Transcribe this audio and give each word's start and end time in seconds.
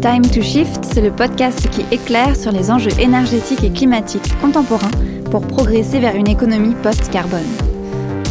Time 0.00 0.22
to 0.22 0.40
Shift, 0.40 0.82
c'est 0.82 1.02
le 1.02 1.10
podcast 1.10 1.68
qui 1.68 1.84
éclaire 1.94 2.34
sur 2.34 2.52
les 2.52 2.70
enjeux 2.70 2.98
énergétiques 2.98 3.62
et 3.62 3.70
climatiques 3.70 4.32
contemporains 4.40 4.90
pour 5.30 5.42
progresser 5.42 6.00
vers 6.00 6.16
une 6.16 6.26
économie 6.26 6.74
post-carbone. 6.82 7.44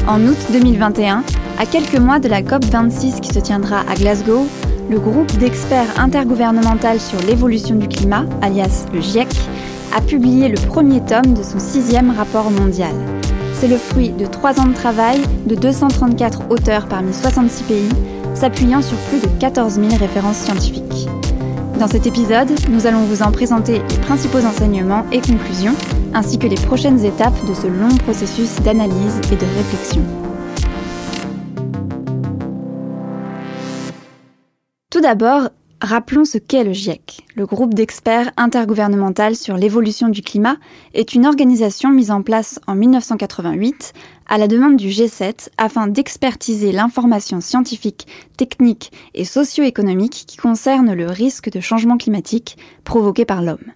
En 0.08 0.20
août 0.24 0.38
2021, 0.52 1.24
à 1.60 1.66
quelques 1.68 2.00
mois 2.00 2.18
de 2.18 2.28
la 2.28 2.42
COP26 2.42 3.20
qui 3.20 3.32
se 3.32 3.38
tiendra 3.38 3.82
à 3.88 3.94
Glasgow, 3.94 4.48
le 4.90 5.00
groupe 5.00 5.32
d'experts 5.38 6.00
intergouvernemental 6.00 7.00
sur 7.00 7.20
l'évolution 7.20 7.76
du 7.76 7.88
climat, 7.88 8.26
alias 8.42 8.88
le 8.92 9.00
GIEC, 9.00 9.28
a 9.96 10.02
publié 10.02 10.48
le 10.48 10.58
premier 10.58 11.02
tome 11.02 11.36
de 11.36 11.44
son 11.44 11.60
sixième 11.60 12.10
rapport 12.10 12.50
mondial. 12.50 12.96
C'est 13.54 13.68
le 13.68 13.78
fruit 13.78 14.10
de 14.10 14.26
trois 14.26 14.60
ans 14.60 14.66
de 14.66 14.74
travail 14.74 15.22
de 15.46 15.54
234 15.54 16.50
auteurs 16.50 16.88
parmi 16.88 17.14
66 17.14 17.64
pays, 17.66 17.90
s'appuyant 18.34 18.82
sur 18.82 18.98
plus 19.10 19.20
de 19.20 19.28
14 19.40 19.76
000 19.76 19.90
références 20.00 20.38
scientifiques. 20.38 20.89
Dans 21.80 21.88
cet 21.88 22.06
épisode, 22.06 22.50
nous 22.70 22.88
allons 22.88 23.06
vous 23.06 23.24
en 23.24 23.32
présenter 23.32 23.82
les 23.90 23.98
principaux 24.00 24.46
enseignements 24.46 25.06
et 25.14 25.22
conclusions, 25.22 25.74
ainsi 26.14 26.38
que 26.38 26.46
les 26.46 26.58
prochaines 26.58 27.06
étapes 27.06 27.40
de 27.48 27.54
ce 27.54 27.68
long 27.68 27.96
processus 28.04 28.54
d'analyse 28.64 29.22
et 29.32 29.38
de 29.38 29.46
réflexion. 29.46 30.02
Tout 34.90 35.00
d'abord, 35.00 35.52
rappelons 35.82 36.26
ce 36.26 36.38
qu'est 36.38 36.64
le 36.64 36.74
GIEC. 36.74 37.26
Le 37.36 37.46
groupe 37.46 37.74
d'experts 37.74 38.32
intergouvernemental 38.38 39.36
sur 39.36 39.56
l'évolution 39.56 40.10
du 40.10 40.22
climat 40.22 40.58
est 40.94 41.14
une 41.14 41.26
organisation 41.26 41.90
mise 41.90 42.12
en 42.12 42.22
place 42.22 42.60
en 42.68 42.76
1988 42.76 43.94
à 44.28 44.38
la 44.38 44.48
demande 44.48 44.78
du 44.78 44.90
G7 44.90 45.50
afin 45.58 45.88
d'expertiser 45.88 46.72
l'information 46.72 47.42
scientifique, 47.42 48.08
technique 48.38 48.92
et 49.14 49.26
socio-économique 49.26 50.26
qui 50.28 50.38
concerne 50.38 50.94
le 50.94 51.08
risque 51.08 51.50
de 51.50 51.60
changement 51.60 51.98
climatique 51.98 52.58
provoqué 52.84 53.26
par 53.26 53.42
l'homme. 53.42 53.74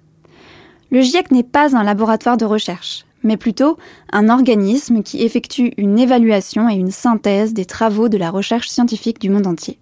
Le 0.91 1.02
GIEC 1.02 1.31
n'est 1.31 1.44
pas 1.44 1.75
un 1.75 1.83
laboratoire 1.83 2.38
de 2.38 2.45
recherche, 2.45 3.06
mais 3.23 3.38
plutôt 3.38 3.78
un 4.11 4.30
organisme 4.30 5.02
qui 5.02 5.23
effectue 5.23 5.73
une 5.78 5.97
évaluation 5.97 6.69
et 6.69 6.75
une 6.75 6.91
synthèse 6.91 7.53
des 7.53 7.66
travaux 7.66 8.09
de 8.09 8.17
la 8.17 8.30
recherche 8.30 8.69
scientifique 8.69 9.19
du 9.19 9.30
monde 9.30 9.47
entier. 9.47 9.80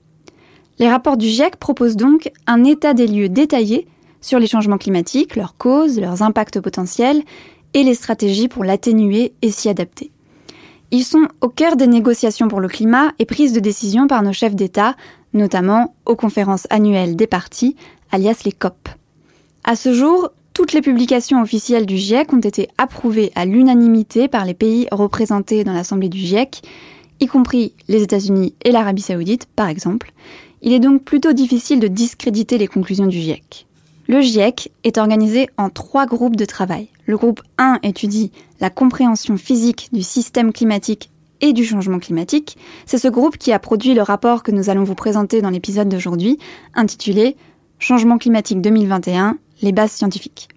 Les 0.81 0.89
rapports 0.89 1.15
du 1.15 1.27
GIEC 1.27 1.57
proposent 1.57 1.95
donc 1.95 2.31
un 2.47 2.63
état 2.63 2.95
des 2.95 3.05
lieux 3.05 3.29
détaillé 3.29 3.87
sur 4.19 4.39
les 4.39 4.47
changements 4.47 4.79
climatiques, 4.79 5.35
leurs 5.35 5.55
causes, 5.55 5.99
leurs 5.99 6.23
impacts 6.23 6.59
potentiels 6.59 7.21
et 7.75 7.83
les 7.83 7.93
stratégies 7.93 8.47
pour 8.47 8.63
l'atténuer 8.63 9.33
et 9.43 9.51
s'y 9.51 9.69
adapter. 9.69 10.09
Ils 10.89 11.03
sont 11.03 11.27
au 11.41 11.49
cœur 11.49 11.75
des 11.75 11.85
négociations 11.85 12.47
pour 12.47 12.59
le 12.59 12.67
climat 12.67 13.11
et 13.19 13.25
prises 13.25 13.53
de 13.53 13.59
décision 13.59 14.07
par 14.07 14.23
nos 14.23 14.33
chefs 14.33 14.55
d'État, 14.55 14.95
notamment 15.33 15.93
aux 16.07 16.15
conférences 16.15 16.65
annuelles 16.71 17.15
des 17.15 17.27
partis, 17.27 17.75
alias 18.11 18.41
les 18.43 18.51
COP. 18.51 18.89
À 19.63 19.75
ce 19.75 19.93
jour, 19.93 20.31
toutes 20.55 20.73
les 20.73 20.81
publications 20.81 21.43
officielles 21.43 21.85
du 21.85 21.97
GIEC 21.97 22.33
ont 22.33 22.39
été 22.39 22.69
approuvées 22.79 23.31
à 23.35 23.45
l'unanimité 23.45 24.27
par 24.27 24.45
les 24.45 24.55
pays 24.55 24.87
représentés 24.91 25.63
dans 25.63 25.73
l'Assemblée 25.73 26.09
du 26.09 26.17
GIEC, 26.17 26.63
y 27.19 27.27
compris 27.27 27.75
les 27.87 28.01
États-Unis 28.01 28.55
et 28.65 28.71
l'Arabie 28.71 29.03
saoudite, 29.03 29.45
par 29.55 29.67
exemple. 29.67 30.11
Il 30.61 30.73
est 30.73 30.79
donc 30.79 31.03
plutôt 31.03 31.33
difficile 31.33 31.79
de 31.79 31.87
discréditer 31.87 32.57
les 32.57 32.67
conclusions 32.67 33.07
du 33.07 33.17
GIEC. 33.17 33.65
Le 34.07 34.21
GIEC 34.21 34.71
est 34.83 34.97
organisé 34.97 35.47
en 35.57 35.69
trois 35.69 36.05
groupes 36.05 36.35
de 36.35 36.45
travail. 36.45 36.89
Le 37.07 37.17
groupe 37.17 37.41
1 37.57 37.79
étudie 37.83 38.31
la 38.59 38.69
compréhension 38.69 39.37
physique 39.37 39.89
du 39.91 40.03
système 40.03 40.53
climatique 40.53 41.09
et 41.41 41.53
du 41.53 41.65
changement 41.65 41.99
climatique. 41.99 42.57
C'est 42.85 42.99
ce 42.99 43.07
groupe 43.07 43.37
qui 43.37 43.51
a 43.51 43.59
produit 43.59 43.93
le 43.95 44.03
rapport 44.03 44.43
que 44.43 44.51
nous 44.51 44.69
allons 44.69 44.83
vous 44.83 44.95
présenter 44.95 45.41
dans 45.41 45.49
l'épisode 45.49 45.89
d'aujourd'hui, 45.89 46.37
intitulé 46.75 47.35
Changement 47.79 48.19
climatique 48.19 48.61
2021, 48.61 49.39
les 49.63 49.71
bases 49.71 49.91
scientifiques. 49.91 50.49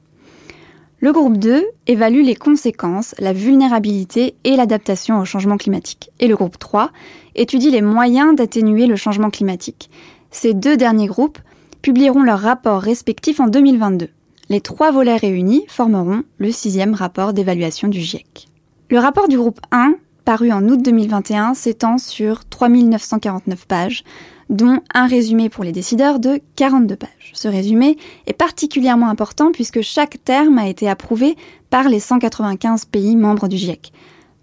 Le 1.00 1.12
groupe 1.12 1.36
2 1.36 1.64
évalue 1.86 2.22
les 2.22 2.36
conséquences, 2.36 3.14
la 3.18 3.32
vulnérabilité 3.32 4.36
et 4.44 4.56
l'adaptation 4.56 5.18
au 5.18 5.24
changement 5.24 5.56
climatique. 5.56 6.10
Et 6.20 6.28
le 6.28 6.36
groupe 6.36 6.58
3 6.58 6.90
étudie 7.34 7.70
les 7.70 7.82
moyens 7.82 8.34
d'atténuer 8.36 8.86
le 8.86 8.96
changement 8.96 9.30
climatique. 9.30 9.90
Ces 10.30 10.54
deux 10.54 10.76
derniers 10.76 11.06
groupes 11.06 11.38
publieront 11.82 12.22
leurs 12.22 12.40
rapports 12.40 12.80
respectifs 12.80 13.40
en 13.40 13.48
2022. 13.48 14.08
Les 14.48 14.60
trois 14.60 14.90
volets 14.90 15.16
réunis 15.16 15.64
formeront 15.68 16.22
le 16.38 16.50
sixième 16.50 16.94
rapport 16.94 17.32
d'évaluation 17.32 17.88
du 17.88 18.00
GIEC. 18.00 18.48
Le 18.90 18.98
rapport 18.98 19.28
du 19.28 19.36
groupe 19.36 19.60
1, 19.72 19.94
paru 20.24 20.52
en 20.52 20.68
août 20.68 20.80
2021, 20.82 21.54
s'étend 21.54 21.98
sur 21.98 22.44
3949 22.44 23.66
pages, 23.66 24.04
dont 24.50 24.80
un 24.92 25.06
résumé 25.06 25.48
pour 25.48 25.64
les 25.64 25.72
décideurs 25.72 26.18
de 26.18 26.40
42 26.56 26.96
pages. 26.96 27.32
Ce 27.32 27.48
résumé 27.48 27.96
est 28.26 28.32
particulièrement 28.32 29.08
important 29.08 29.52
puisque 29.52 29.80
chaque 29.80 30.22
terme 30.24 30.58
a 30.58 30.68
été 30.68 30.88
approuvé 30.88 31.36
par 31.70 31.88
les 31.88 32.00
195 32.00 32.84
pays 32.86 33.16
membres 33.16 33.48
du 33.48 33.56
GIEC. 33.56 33.92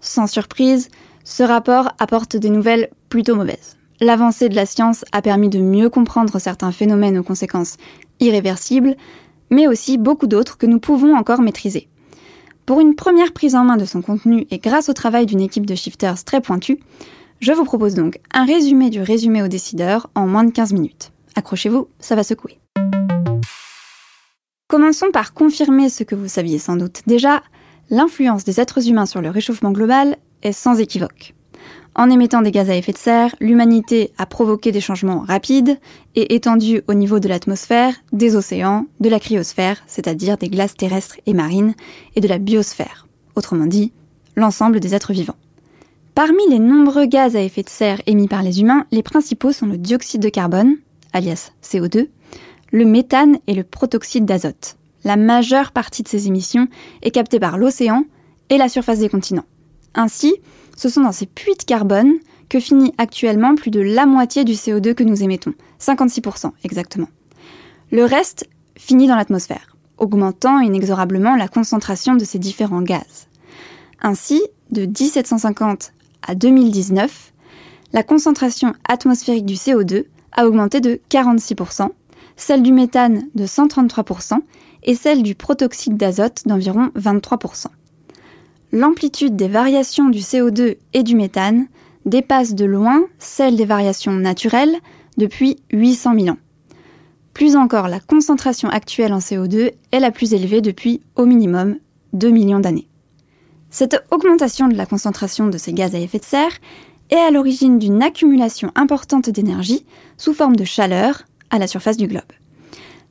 Sans 0.00 0.26
surprise, 0.26 0.88
ce 1.24 1.42
rapport 1.42 1.92
apporte 1.98 2.36
des 2.36 2.50
nouvelles 2.50 2.88
plutôt 3.08 3.36
mauvaises. 3.36 3.76
L'avancée 4.00 4.48
de 4.48 4.56
la 4.56 4.66
science 4.66 5.04
a 5.12 5.22
permis 5.22 5.48
de 5.48 5.60
mieux 5.60 5.88
comprendre 5.88 6.40
certains 6.40 6.72
phénomènes 6.72 7.18
aux 7.18 7.22
conséquences 7.22 7.76
irréversibles, 8.18 8.96
mais 9.50 9.68
aussi 9.68 9.98
beaucoup 9.98 10.26
d'autres 10.26 10.58
que 10.58 10.66
nous 10.66 10.80
pouvons 10.80 11.14
encore 11.14 11.40
maîtriser. 11.40 11.88
Pour 12.66 12.80
une 12.80 12.94
première 12.94 13.32
prise 13.32 13.54
en 13.54 13.64
main 13.64 13.76
de 13.76 13.84
son 13.84 14.02
contenu 14.02 14.46
et 14.50 14.58
grâce 14.58 14.88
au 14.88 14.92
travail 14.92 15.26
d'une 15.26 15.40
équipe 15.40 15.66
de 15.66 15.74
shifters 15.74 16.24
très 16.24 16.40
pointue, 16.40 16.80
je 17.42 17.52
vous 17.52 17.64
propose 17.64 17.94
donc 17.94 18.20
un 18.32 18.44
résumé 18.44 18.88
du 18.88 19.02
résumé 19.02 19.42
aux 19.42 19.48
décideurs 19.48 20.08
en 20.14 20.28
moins 20.28 20.44
de 20.44 20.52
15 20.52 20.72
minutes. 20.72 21.10
Accrochez-vous, 21.34 21.88
ça 21.98 22.14
va 22.14 22.22
secouer. 22.22 22.60
Commençons 24.68 25.10
par 25.12 25.34
confirmer 25.34 25.88
ce 25.88 26.04
que 26.04 26.14
vous 26.14 26.28
saviez 26.28 26.60
sans 26.60 26.76
doute 26.76 27.02
déjà, 27.06 27.42
l'influence 27.90 28.44
des 28.44 28.60
êtres 28.60 28.88
humains 28.88 29.06
sur 29.06 29.20
le 29.20 29.28
réchauffement 29.28 29.72
global 29.72 30.16
est 30.42 30.52
sans 30.52 30.78
équivoque. 30.78 31.34
En 31.96 32.10
émettant 32.10 32.42
des 32.42 32.52
gaz 32.52 32.70
à 32.70 32.76
effet 32.76 32.92
de 32.92 32.98
serre, 32.98 33.34
l'humanité 33.40 34.12
a 34.18 34.24
provoqué 34.24 34.70
des 34.70 34.80
changements 34.80 35.20
rapides 35.20 35.78
et 36.14 36.36
étendus 36.36 36.82
au 36.86 36.94
niveau 36.94 37.18
de 37.18 37.28
l'atmosphère, 37.28 37.94
des 38.12 38.36
océans, 38.36 38.86
de 39.00 39.08
la 39.08 39.18
cryosphère, 39.18 39.82
c'est-à-dire 39.88 40.38
des 40.38 40.48
glaces 40.48 40.76
terrestres 40.76 41.18
et 41.26 41.34
marines, 41.34 41.74
et 42.14 42.20
de 42.20 42.28
la 42.28 42.38
biosphère, 42.38 43.08
autrement 43.34 43.66
dit, 43.66 43.92
l'ensemble 44.36 44.78
des 44.78 44.94
êtres 44.94 45.12
vivants. 45.12 45.36
Parmi 46.14 46.46
les 46.50 46.58
nombreux 46.58 47.06
gaz 47.06 47.36
à 47.36 47.40
effet 47.40 47.62
de 47.62 47.70
serre 47.70 48.02
émis 48.06 48.28
par 48.28 48.42
les 48.42 48.60
humains, 48.60 48.84
les 48.92 49.02
principaux 49.02 49.50
sont 49.50 49.66
le 49.66 49.78
dioxyde 49.78 50.20
de 50.20 50.28
carbone, 50.28 50.76
alias 51.14 51.52
CO2, 51.62 52.08
le 52.70 52.84
méthane 52.84 53.38
et 53.46 53.54
le 53.54 53.64
protoxyde 53.64 54.26
d'azote. 54.26 54.76
La 55.04 55.16
majeure 55.16 55.72
partie 55.72 56.02
de 56.02 56.08
ces 56.08 56.26
émissions 56.26 56.68
est 57.00 57.12
captée 57.12 57.40
par 57.40 57.56
l'océan 57.56 58.04
et 58.50 58.58
la 58.58 58.68
surface 58.68 58.98
des 58.98 59.08
continents. 59.08 59.46
Ainsi, 59.94 60.34
ce 60.76 60.90
sont 60.90 61.00
dans 61.00 61.12
ces 61.12 61.24
puits 61.24 61.56
de 61.58 61.64
carbone 61.64 62.18
que 62.50 62.60
finit 62.60 62.92
actuellement 62.98 63.54
plus 63.54 63.70
de 63.70 63.80
la 63.80 64.04
moitié 64.04 64.44
du 64.44 64.52
CO2 64.52 64.92
que 64.92 65.04
nous 65.04 65.22
émettons, 65.22 65.54
56% 65.80 66.50
exactement. 66.62 67.08
Le 67.90 68.04
reste 68.04 68.46
finit 68.76 69.06
dans 69.06 69.16
l'atmosphère, 69.16 69.76
augmentant 69.96 70.60
inexorablement 70.60 71.36
la 71.36 71.48
concentration 71.48 72.16
de 72.16 72.24
ces 72.26 72.38
différents 72.38 72.82
gaz. 72.82 73.28
Ainsi, 74.02 74.42
de 74.70 74.84
1750 74.84 75.92
à 76.26 76.34
2019, 76.34 77.32
la 77.92 78.02
concentration 78.02 78.72
atmosphérique 78.88 79.46
du 79.46 79.54
CO2 79.54 80.04
a 80.32 80.46
augmenté 80.46 80.80
de 80.80 81.00
46%, 81.10 81.88
celle 82.36 82.62
du 82.62 82.72
méthane 82.72 83.24
de 83.34 83.44
133% 83.44 84.38
et 84.84 84.94
celle 84.94 85.22
du 85.22 85.34
protoxyde 85.34 85.96
d'azote 85.96 86.42
d'environ 86.46 86.90
23% 86.96 87.66
l'amplitude 88.72 89.36
des 89.36 89.48
variations 89.48 90.08
du 90.08 90.18
CO2 90.18 90.76
et 90.94 91.02
du 91.02 91.14
méthane 91.14 91.66
dépasse 92.06 92.54
de 92.54 92.64
loin 92.64 93.04
celle 93.18 93.56
des 93.56 93.66
variations 93.66 94.12
naturelles 94.12 94.76
depuis 95.18 95.58
800 95.72 96.14
000 96.18 96.28
ans. 96.30 96.38
Plus 97.34 97.54
encore, 97.54 97.88
la 97.88 98.00
concentration 98.00 98.68
actuelle 98.68 99.12
en 99.12 99.18
CO2 99.18 99.72
est 99.92 100.00
la 100.00 100.10
plus 100.10 100.34
élevée 100.34 100.60
depuis 100.60 101.00
au 101.16 101.26
minimum 101.26 101.76
2 102.14 102.30
millions 102.30 102.60
d'années. 102.60 102.88
Cette 103.72 104.04
augmentation 104.10 104.68
de 104.68 104.76
la 104.76 104.84
concentration 104.84 105.48
de 105.48 105.56
ces 105.56 105.72
gaz 105.72 105.94
à 105.94 105.98
effet 105.98 106.18
de 106.18 106.24
serre 106.24 106.52
est 107.08 107.16
à 107.16 107.30
l'origine 107.30 107.78
d'une 107.78 108.02
accumulation 108.02 108.70
importante 108.74 109.30
d'énergie 109.30 109.86
sous 110.18 110.34
forme 110.34 110.56
de 110.56 110.64
chaleur 110.64 111.22
à 111.48 111.58
la 111.58 111.66
surface 111.66 111.96
du 111.96 112.06
globe. 112.06 112.30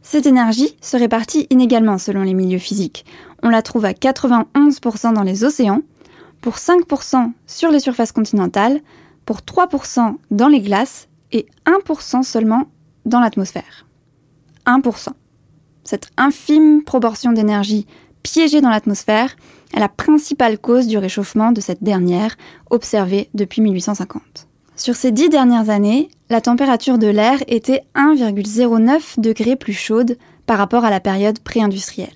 Cette 0.04 0.28
énergie 0.28 0.78
se 0.80 0.98
répartit 0.98 1.48
inégalement 1.50 1.98
selon 1.98 2.22
les 2.22 2.36
milieux 2.36 2.60
physiques. 2.60 3.06
On 3.42 3.50
la 3.50 3.64
trouve 3.64 3.86
à 3.86 3.94
91% 3.94 5.14
dans 5.14 5.24
les 5.24 5.44
océans, 5.44 5.82
pour 6.42 6.58
5% 6.58 7.32
sur 7.48 7.72
les 7.72 7.80
surfaces 7.80 8.12
continentales, 8.12 8.82
pour 9.26 9.38
3% 9.38 10.16
dans 10.30 10.48
les 10.48 10.62
glaces 10.62 11.08
et 11.32 11.48
1% 11.66 12.22
seulement 12.22 12.66
dans 13.06 13.20
l'atmosphère. 13.20 13.88
1%. 14.68 15.08
Cette 15.84 16.12
infime 16.18 16.84
proportion 16.84 17.32
d'énergie 17.32 17.88
piégée 18.22 18.62
dans 18.62 18.70
l'atmosphère 18.70 19.36
est 19.74 19.80
la 19.80 19.90
principale 19.90 20.58
cause 20.58 20.88
du 20.88 20.98
réchauffement 20.98 21.52
de 21.52 21.62
cette 21.62 21.84
dernière, 21.84 22.36
observée 22.70 23.30
depuis 23.34 23.62
1850. 23.62 24.48
Sur 24.76 24.96
ces 24.96 25.12
dix 25.12 25.30
dernières 25.30 25.70
années, 25.70 26.10
la 26.30 26.42
température 26.42 26.98
de 26.98 27.08
l'air 27.08 27.44
était 27.48 27.84
1,09 27.96 29.20
degrés 29.20 29.56
plus 29.56 29.74
chaude 29.74 30.18
par 30.46 30.58
rapport 30.58 30.86
à 30.86 30.90
la 30.90 31.00
période 31.00 31.40
pré-industrielle. 31.40 32.14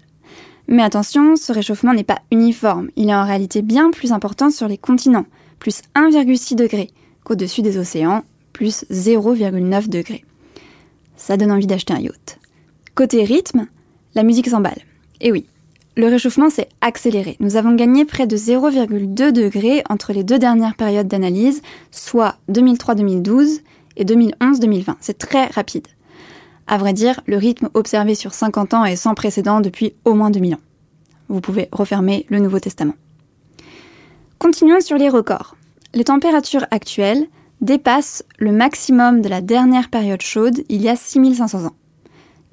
Mais 0.68 0.82
attention, 0.82 1.36
ce 1.36 1.52
réchauffement 1.52 1.94
n'est 1.94 2.04
pas 2.04 2.22
uniforme, 2.32 2.90
il 2.96 3.10
est 3.10 3.16
en 3.16 3.26
réalité 3.26 3.62
bien 3.62 3.92
plus 3.92 4.12
important 4.12 4.50
sur 4.50 4.68
les 4.68 4.78
continents, 4.78 5.28
plus 5.60 5.82
1,6 5.96 6.56
degrés, 6.56 6.90
qu'au-dessus 7.24 7.62
des 7.62 7.78
océans, 7.78 8.24
plus 8.52 8.86
0,9 8.90 9.90
degrés. 9.90 10.26
Ça 11.18 11.38
donne 11.38 11.52
envie 11.52 11.68
d'acheter 11.68 11.94
un 11.94 12.00
yacht. 12.00 12.40
Côté 12.96 13.24
rythme, 13.24 13.68
la 14.16 14.24
musique 14.24 14.50
s'emballe. 14.50 14.82
Et 15.22 15.32
oui, 15.32 15.46
le 15.96 16.08
réchauffement 16.08 16.50
s'est 16.50 16.70
accéléré. 16.82 17.38
Nous 17.40 17.56
avons 17.56 17.74
gagné 17.74 18.06
près 18.06 18.28
de 18.28 18.36
0,2 18.36 19.32
degrés 19.32 19.84
entre 19.90 20.14
les 20.14 20.24
deux 20.24 20.40
dernières 20.40 20.76
périodes 20.76 21.08
d'analyse, 21.08 21.62
soit 21.92 22.36
2003-2012 22.52 23.62
et 23.98 24.06
2011-2020. 24.06 24.96
C'est 25.00 25.18
très 25.18 25.46
rapide. 25.48 25.88
À 26.68 26.78
vrai 26.78 26.94
dire, 26.94 27.22
le 27.28 27.38
rythme 27.38 27.70
observé 27.74 28.16
sur 28.16 28.34
50 28.34 28.74
ans 28.74 28.86
est 28.86 28.96
sans 28.96 29.14
précédent 29.14 29.62
depuis 29.62 29.94
au 30.04 30.16
moins 30.16 30.32
2000 30.32 30.56
ans. 30.56 30.60
Vous 31.30 31.42
pouvez 31.42 31.70
refermer 31.72 32.26
le 32.30 32.40
Nouveau 32.40 32.60
Testament. 32.60 32.96
Continuons 34.38 34.82
sur 34.82 34.98
les 34.98 35.10
records. 35.10 35.56
Les 35.94 36.04
températures 36.04 36.66
actuelles 36.72 37.26
dépassent 37.62 38.24
le 38.38 38.52
maximum 38.52 39.22
de 39.22 39.30
la 39.30 39.42
dernière 39.42 39.90
période 39.90 40.22
chaude 40.22 40.64
il 40.70 40.82
y 40.82 40.90
a 40.90 40.96
6500 40.96 41.66
ans. 41.66 41.76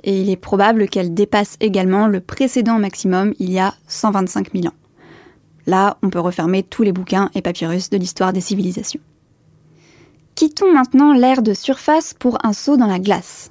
Et 0.04 0.20
il 0.20 0.30
est 0.30 0.36
probable 0.36 0.88
qu'elles 0.88 1.14
dépassent 1.14 1.56
également 1.60 2.08
le 2.08 2.20
précédent 2.20 2.78
maximum 2.78 3.34
il 3.38 3.52
y 3.52 3.58
a 3.58 3.74
125 3.88 4.52
000 4.52 4.66
ans. 4.66 4.76
Là, 5.66 5.96
on 6.02 6.10
peut 6.10 6.20
refermer 6.20 6.62
tous 6.62 6.82
les 6.82 6.92
bouquins 6.92 7.30
et 7.34 7.42
papyrus 7.42 7.90
de 7.90 7.96
l'histoire 7.96 8.32
des 8.32 8.40
civilisations. 8.40 9.00
Quittons 10.34 10.72
maintenant 10.72 11.12
l'air 11.12 11.42
de 11.42 11.54
surface 11.54 12.14
pour 12.14 12.38
un 12.44 12.52
saut 12.52 12.76
dans 12.76 12.86
la 12.86 12.98
glace. 12.98 13.50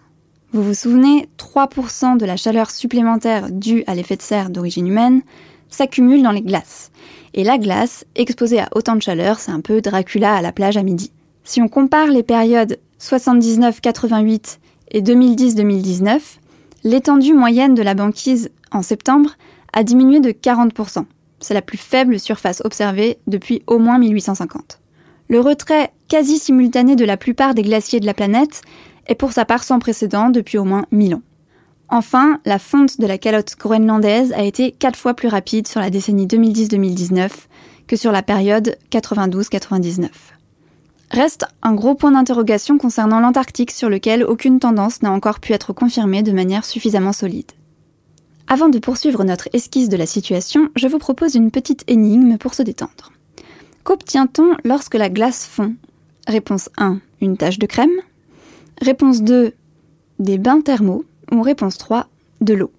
Vous 0.51 0.63
vous 0.63 0.74
souvenez, 0.74 1.30
3% 1.38 2.18
de 2.18 2.25
la 2.25 2.36
chaleur 2.36 2.71
supplémentaire 2.71 3.50
due 3.50 3.83
à 3.88 3.95
l'effet 3.95 4.18
de 4.18 4.21
serre 4.21 4.50
d'origine 4.50 4.88
humaine 4.88 5.21
s'accumule 5.69 6.24
dans 6.24 6.31
les 6.31 6.42
glaces. 6.42 6.92
Et 7.33 7.45
la 7.45 7.57
glace, 7.57 8.06
exposée 8.15 8.59
à 8.59 8.68
autant 8.75 8.98
de 8.98 9.01
chaleur, 9.01 9.39
c'est 9.39 9.51
un 9.51 9.62
peu 9.62 9.80
Dracula 9.80 10.36
à 10.36 10.42
la 10.42 10.51
plage 10.51 10.75
à 10.75 10.83
midi. 10.83 11.13
Si 11.45 11.62
on 11.62 11.69
compare 11.69 12.07
les 12.07 12.24
périodes 12.24 12.77
79-88 13.00 14.57
et 14.92 15.01
2010-2019, 15.01 16.19
l'étendue 16.83 17.33
moyenne 17.33 17.75
de 17.75 17.81
la 17.81 17.94
banquise 17.94 18.51
en 18.72 18.81
septembre 18.81 19.31
a 19.74 19.83
diminué 19.83 20.19
de 20.19 20.31
40%. 20.31 21.06
C'est 21.39 21.54
la 21.54 21.62
plus 21.62 21.78
faible 21.78 22.19
surface 22.19 22.62
observée 22.63 23.18
depuis 23.28 23.63
au 23.68 23.80
moins 23.80 23.98
1850. 23.98 24.80
Le 25.30 25.39
retrait 25.39 25.92
quasi 26.07 26.38
simultané 26.38 26.95
de 26.95 27.06
la 27.06 27.18
plupart 27.18 27.54
des 27.56 27.63
glaciers 27.63 28.00
de 28.00 28.06
la 28.06 28.13
planète 28.13 28.62
est 29.07 29.16
pour 29.16 29.31
sa 29.31 29.45
part 29.45 29.63
sans 29.63 29.80
précédent 29.80 30.30
depuis 30.30 30.57
au 30.57 30.66
moins 30.66 30.86
1000 30.92 31.16
ans. 31.16 31.22
Enfin, 31.89 32.39
la 32.45 32.60
fonte 32.60 33.00
de 33.00 33.07
la 33.07 33.18
calotte 33.18 33.56
groenlandaise 33.57 34.34
a 34.34 34.44
été 34.44 34.72
4 34.72 34.98
fois 34.98 35.13
plus 35.13 35.27
rapide 35.27 35.68
sur 35.68 35.81
la 35.81 35.89
décennie 35.89 36.27
2010-2019 36.27 37.30
que 37.88 37.95
sur 37.95 38.12
la 38.12 38.24
période 38.24 38.77
92-99. 38.92 40.10
Reste 41.12 41.46
un 41.62 41.74
gros 41.74 41.94
point 41.94 42.12
d'interrogation 42.12 42.78
concernant 42.78 43.19
l'Antarctique 43.19 43.72
sur 43.72 43.90
lequel 43.90 44.24
aucune 44.24 44.60
tendance 44.60 45.02
n'a 45.02 45.12
encore 45.12 45.42
pu 45.42 45.52
être 45.52 45.74
confirmée 45.74 46.24
de 46.24 46.31
manière 46.31 46.63
suffisamment 46.63 47.12
solide. 47.12 47.52
Avant 48.48 48.69
de 48.69 48.80
poursuivre 48.80 49.25
notre 49.25 49.50
esquisse 49.52 49.90
de 49.90 49.98
la 49.98 50.06
situation, 50.06 50.69
je 50.78 50.88
vous 50.88 51.00
propose 51.00 51.36
une 51.36 51.52
petite 51.52 51.84
énigme 51.88 52.38
pour 52.38 52.54
se 52.54 52.63
détendre. 52.63 53.12
Qu'obtient-on 53.84 54.56
lorsque 54.63 54.96
la 54.96 55.10
glace 55.10 55.46
fond? 55.46 55.75
Réponse 56.28 56.69
1, 56.78 57.02
une 57.19 57.36
tache 57.36 57.60
de 57.60 57.66
crème. 57.66 57.90
Réponse 58.81 59.22
2, 59.22 59.54
des 60.19 60.38
bains 60.38 60.62
thermaux. 60.62 61.04
Ou 61.34 61.42
réponse 61.42 61.78
3, 61.78 62.08
de 62.40 62.54
l'eau. 62.54 62.72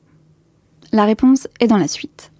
La 0.90 1.04
réponse 1.04 1.48
est 1.60 1.66
dans 1.66 1.78
la 1.78 1.88
suite. 1.88 2.31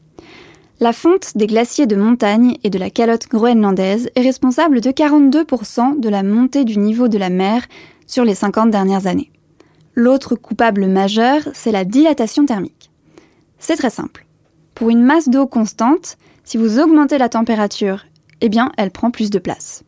La 0.83 0.93
fonte 0.93 1.37
des 1.37 1.47
glaciers 1.47 1.87
de 1.87 1.95
montagne 1.95 2.57
et 2.65 2.69
de 2.69 2.77
la 2.77 2.91
calotte 2.91 3.29
groenlandaise 3.29 4.11
est 4.17 4.21
responsable 4.21 4.81
de 4.81 4.91
42% 4.91 6.01
de 6.01 6.09
la 6.09 6.25
montée 6.25 6.65
du 6.65 6.77
niveau 6.77 7.07
de 7.07 7.19
la 7.19 7.31
mer 7.31 7.63
sur 8.09 8.25
les 8.25 8.35
50 8.35 8.69
dernières 8.69 9.07
années. 9.07 9.31
L'autre 9.95 10.35
coupable 10.35 10.89
majeur, 10.89 11.43
c'est 11.55 11.71
la 11.71 11.85
dilatation 11.85 12.47
thermique. 12.47 12.91
C'est 13.61 13.77
très 13.77 13.91
simple. 13.91 14.27
Pour 14.75 14.91
une 14.91 15.05
masse 15.05 15.29
d'eau 15.29 15.47
constante, 15.47 16.17
si 16.43 16.57
vous 16.57 16.81
augmentez 16.81 17.17
la 17.17 17.29
température, 17.29 18.05
eh 18.41 18.49
bien, 18.49 18.73
elle 18.77 18.91
prend 18.91 19.13
plus 19.13 19.31
de 19.31 19.39
place. 19.39 19.85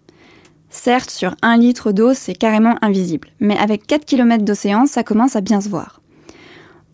Certes, 0.70 1.10
sur 1.10 1.34
1 1.42 1.56
litre 1.56 1.90
d'eau, 1.90 2.14
c'est 2.14 2.34
carrément 2.34 2.76
invisible, 2.82 3.30
mais 3.40 3.58
avec 3.58 3.88
4 3.88 4.04
km 4.04 4.44
d'océan, 4.44 4.86
ça 4.86 5.02
commence 5.02 5.34
à 5.34 5.40
bien 5.40 5.60
se 5.60 5.68
voir. 5.68 6.00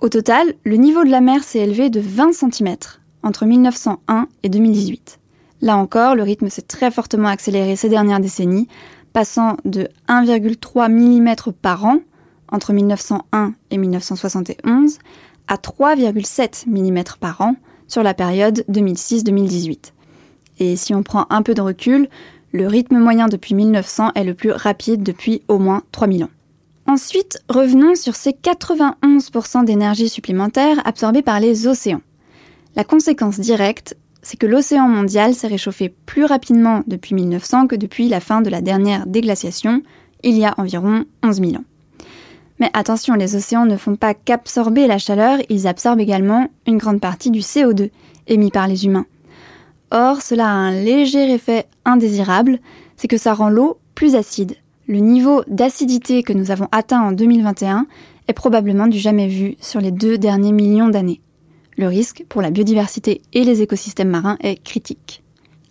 Au 0.00 0.08
total, 0.08 0.55
le 0.64 0.76
niveau 0.76 1.05
de 1.05 1.11
la 1.11 1.20
mer 1.20 1.44
s'est 1.44 1.58
élevé 1.58 1.91
de 1.91 2.00
20 2.00 2.32
cm 2.32 2.76
entre 3.22 3.46
1901 3.46 4.28
et 4.43 4.49
2018. 4.49 5.19
Là 5.62 5.76
encore, 5.76 6.14
le 6.14 6.22
rythme 6.22 6.49
s'est 6.49 6.62
très 6.62 6.90
fortement 6.90 7.28
accéléré 7.28 7.76
ces 7.76 7.88
dernières 7.88 8.20
décennies, 8.20 8.69
passant 9.12 9.56
de 9.64 9.88
1,3 10.08 10.90
mm 10.90 11.52
par 11.61 11.84
an 11.84 11.99
entre 12.50 12.72
1901 12.72 13.55
et 13.70 13.78
1971 13.78 14.99
à 15.49 15.56
3,7 15.56 16.69
mm 16.69 17.05
par 17.19 17.40
an 17.40 17.56
sur 17.88 18.02
la 18.02 18.14
période 18.14 18.64
2006-2018. 18.70 19.93
Et 20.58 20.76
si 20.76 20.94
on 20.94 21.02
prend 21.02 21.26
un 21.31 21.43
peu 21.43 21.55
de 21.55 21.61
recul, 21.61 22.08
le 22.52 22.66
rythme 22.66 22.99
moyen 22.99 23.28
depuis 23.28 23.55
1900 23.55 24.12
est 24.14 24.25
le 24.25 24.34
plus 24.34 24.52
rapide 24.52 25.02
depuis 25.02 25.43
au 25.49 25.58
moins 25.58 25.82
3000 25.93 26.25
ans. 26.25 26.31
Ensuite, 26.87 27.43
revenons 27.49 27.94
sur 27.94 28.16
ces 28.16 28.32
91% 28.32 29.64
d'énergie 29.64 30.08
supplémentaire 30.08 30.84
absorbée 30.84 31.23
par 31.23 31.38
les 31.38 31.66
océans. 31.66 32.00
La 32.76 32.84
conséquence 32.84 33.40
directe, 33.40 33.96
c'est 34.22 34.38
que 34.38 34.46
l'océan 34.46 34.88
mondial 34.88 35.34
s'est 35.34 35.49
réchauffé 35.49 35.93
plus 36.06 36.25
rapidement 36.25 36.82
depuis 36.87 37.14
1900 37.14 37.67
que 37.67 37.76
depuis 37.76 38.08
la 38.08 38.20
fin 38.20 38.43
de 38.43 38.50
la 38.50 38.61
dernière 38.61 39.06
déglaciation, 39.06 39.82
il 40.22 40.37
y 40.38 40.44
a 40.44 40.55
environ 40.58 41.05
11 41.22 41.37
000 41.40 41.52
ans. 41.55 41.64
Mais 42.61 42.70
attention, 42.75 43.14
les 43.14 43.34
océans 43.34 43.64
ne 43.64 43.76
font 43.76 43.96
pas 43.96 44.12
qu'absorber 44.12 44.87
la 44.87 44.99
chaleur, 44.99 45.38
ils 45.49 45.67
absorbent 45.67 46.00
également 46.00 46.49
une 46.67 46.76
grande 46.76 47.00
partie 47.00 47.31
du 47.31 47.40
CO2 47.40 47.90
émis 48.26 48.50
par 48.50 48.69
les 48.69 48.84
humains. 48.84 49.06
Or, 49.90 50.20
cela 50.20 50.46
a 50.46 50.52
un 50.52 50.70
léger 50.70 51.32
effet 51.32 51.66
indésirable, 51.84 52.58
c'est 52.96 53.08
que 53.08 53.16
ça 53.16 53.32
rend 53.32 53.49
l'eau 53.49 53.78
plus 53.94 54.14
acide. 54.14 54.56
Le 54.87 54.99
niveau 54.99 55.43
d'acidité 55.49 56.23
que 56.23 56.33
nous 56.33 56.50
avons 56.50 56.68
atteint 56.71 57.00
en 57.00 57.12
2021 57.12 57.87
est 58.28 58.33
probablement 58.33 58.87
du 58.87 58.99
jamais 58.99 59.28
vu 59.28 59.56
sur 59.61 59.80
les 59.80 59.90
deux 59.90 60.18
derniers 60.18 60.52
millions 60.52 60.88
d'années. 60.88 61.21
Le 61.80 61.88
risque 61.88 62.26
pour 62.28 62.42
la 62.42 62.50
biodiversité 62.50 63.22
et 63.32 63.42
les 63.42 63.62
écosystèmes 63.62 64.10
marins 64.10 64.37
est 64.42 64.62
critique. 64.62 65.22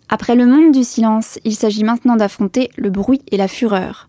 Après 0.08 0.34
le 0.34 0.44
monde 0.44 0.72
du 0.72 0.82
silence, 0.82 1.38
il 1.44 1.54
s'agit 1.54 1.84
maintenant 1.84 2.16
d'affronter 2.16 2.68
le 2.76 2.90
bruit 2.90 3.22
et 3.30 3.36
la 3.36 3.46
fureur. 3.46 4.08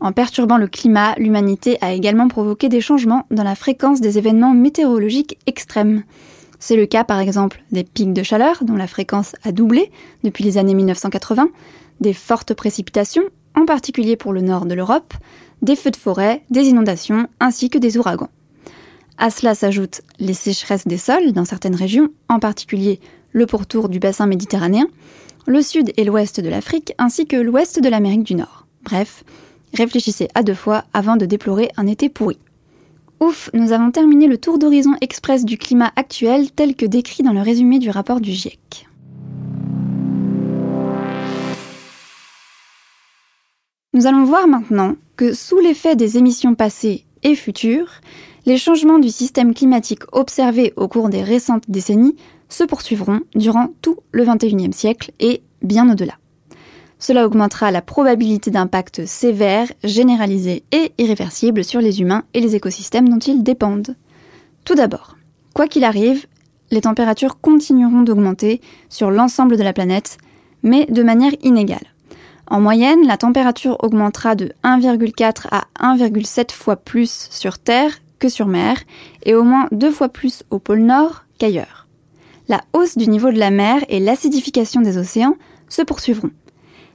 En 0.00 0.12
perturbant 0.12 0.56
le 0.56 0.66
climat, 0.66 1.14
l'humanité 1.18 1.76
a 1.82 1.92
également 1.92 2.26
provoqué 2.28 2.70
des 2.70 2.80
changements 2.80 3.26
dans 3.30 3.42
la 3.42 3.54
fréquence 3.54 4.00
des 4.00 4.16
événements 4.16 4.54
météorologiques 4.54 5.36
extrêmes. 5.46 6.04
C'est 6.58 6.74
le 6.74 6.86
cas 6.86 7.04
par 7.04 7.20
exemple 7.20 7.62
des 7.70 7.84
pics 7.84 8.14
de 8.14 8.22
chaleur 8.22 8.64
dont 8.64 8.76
la 8.76 8.86
fréquence 8.86 9.36
a 9.44 9.52
doublé 9.52 9.92
depuis 10.24 10.44
les 10.44 10.56
années 10.56 10.72
1980, 10.72 11.50
des 12.00 12.14
fortes 12.14 12.54
précipitations, 12.54 13.24
en 13.54 13.66
particulier 13.66 14.16
pour 14.16 14.32
le 14.32 14.40
nord 14.40 14.64
de 14.64 14.72
l'Europe, 14.72 15.12
des 15.60 15.76
feux 15.76 15.90
de 15.90 15.96
forêt, 15.96 16.44
des 16.48 16.68
inondations 16.68 17.28
ainsi 17.40 17.68
que 17.68 17.76
des 17.76 17.98
ouragans. 17.98 18.30
À 19.18 19.30
cela 19.30 19.54
s'ajoutent 19.54 20.02
les 20.18 20.34
sécheresses 20.34 20.86
des 20.86 20.98
sols 20.98 21.32
dans 21.32 21.44
certaines 21.44 21.74
régions, 21.74 22.08
en 22.28 22.38
particulier 22.38 23.00
le 23.32 23.46
pourtour 23.46 23.88
du 23.88 23.98
bassin 23.98 24.26
méditerranéen, 24.26 24.86
le 25.46 25.62
sud 25.62 25.92
et 25.96 26.04
l'ouest 26.04 26.40
de 26.40 26.48
l'Afrique 26.48 26.94
ainsi 26.98 27.26
que 27.26 27.36
l'ouest 27.36 27.80
de 27.80 27.88
l'Amérique 27.88 28.24
du 28.24 28.34
Nord. 28.34 28.66
Bref, 28.82 29.24
réfléchissez 29.74 30.28
à 30.34 30.42
deux 30.42 30.54
fois 30.54 30.84
avant 30.92 31.16
de 31.16 31.26
déplorer 31.26 31.70
un 31.76 31.86
été 31.86 32.08
pourri. 32.08 32.38
Ouf, 33.20 33.50
nous 33.54 33.72
avons 33.72 33.90
terminé 33.90 34.26
le 34.26 34.38
tour 34.38 34.58
d'horizon 34.58 34.94
express 35.00 35.44
du 35.44 35.56
climat 35.56 35.92
actuel 35.94 36.50
tel 36.50 36.74
que 36.74 36.86
décrit 36.86 37.22
dans 37.22 37.32
le 37.32 37.40
résumé 37.40 37.78
du 37.78 37.90
rapport 37.90 38.20
du 38.20 38.32
GIEC. 38.32 38.88
Nous 43.94 44.06
allons 44.06 44.24
voir 44.24 44.48
maintenant 44.48 44.96
que 45.16 45.34
sous 45.34 45.60
l'effet 45.60 45.94
des 45.94 46.18
émissions 46.18 46.54
passées 46.54 47.04
et 47.22 47.34
futures, 47.34 48.00
les 48.44 48.58
changements 48.58 48.98
du 48.98 49.10
système 49.10 49.54
climatique 49.54 50.02
observés 50.12 50.72
au 50.76 50.88
cours 50.88 51.08
des 51.08 51.22
récentes 51.22 51.64
décennies 51.68 52.16
se 52.48 52.64
poursuivront 52.64 53.20
durant 53.34 53.68
tout 53.82 53.98
le 54.10 54.24
XXIe 54.24 54.72
siècle 54.72 55.12
et 55.20 55.42
bien 55.62 55.90
au-delà. 55.90 56.14
Cela 56.98 57.26
augmentera 57.26 57.70
la 57.70 57.82
probabilité 57.82 58.50
d'impact 58.50 59.06
sévère, 59.06 59.66
généralisé 59.82 60.62
et 60.70 60.92
irréversible 60.98 61.64
sur 61.64 61.80
les 61.80 62.00
humains 62.00 62.22
et 62.34 62.40
les 62.40 62.54
écosystèmes 62.54 63.08
dont 63.08 63.18
ils 63.18 63.42
dépendent. 63.42 63.96
Tout 64.64 64.74
d'abord, 64.74 65.16
quoi 65.54 65.66
qu'il 65.66 65.84
arrive, 65.84 66.26
les 66.70 66.82
températures 66.82 67.40
continueront 67.40 68.02
d'augmenter 68.02 68.60
sur 68.88 69.10
l'ensemble 69.10 69.56
de 69.56 69.62
la 69.62 69.72
planète, 69.72 70.18
mais 70.62 70.86
de 70.86 71.02
manière 71.02 71.32
inégale. 71.42 71.92
En 72.46 72.60
moyenne, 72.60 73.06
la 73.06 73.16
température 73.16 73.76
augmentera 73.82 74.34
de 74.34 74.52
1,4 74.62 75.46
à 75.50 75.64
1,7 75.80 76.52
fois 76.52 76.76
plus 76.76 77.28
sur 77.30 77.58
Terre 77.58 77.98
sur 78.28 78.46
mer, 78.46 78.78
et 79.24 79.34
au 79.34 79.42
moins 79.42 79.68
deux 79.72 79.90
fois 79.90 80.08
plus 80.08 80.42
au 80.50 80.58
pôle 80.58 80.80
Nord 80.80 81.24
qu'ailleurs. 81.38 81.86
La 82.48 82.60
hausse 82.72 82.98
du 82.98 83.08
niveau 83.08 83.30
de 83.30 83.38
la 83.38 83.50
mer 83.50 83.84
et 83.88 84.00
l'acidification 84.00 84.80
des 84.80 84.98
océans 84.98 85.36
se 85.68 85.82
poursuivront. 85.82 86.30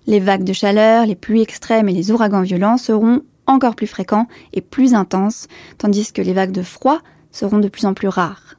Les 0.05 0.19
vagues 0.19 0.43
de 0.43 0.53
chaleur, 0.53 1.05
les 1.05 1.15
pluies 1.15 1.41
extrêmes 1.41 1.89
et 1.89 1.93
les 1.93 2.11
ouragans 2.11 2.41
violents 2.41 2.77
seront 2.77 3.21
encore 3.45 3.75
plus 3.75 3.87
fréquents 3.87 4.27
et 4.53 4.61
plus 4.61 4.93
intenses, 4.93 5.47
tandis 5.77 6.11
que 6.11 6.21
les 6.21 6.33
vagues 6.33 6.51
de 6.51 6.61
froid 6.61 6.99
seront 7.31 7.59
de 7.59 7.69
plus 7.69 7.85
en 7.85 7.93
plus 7.93 8.07
rares. 8.07 8.55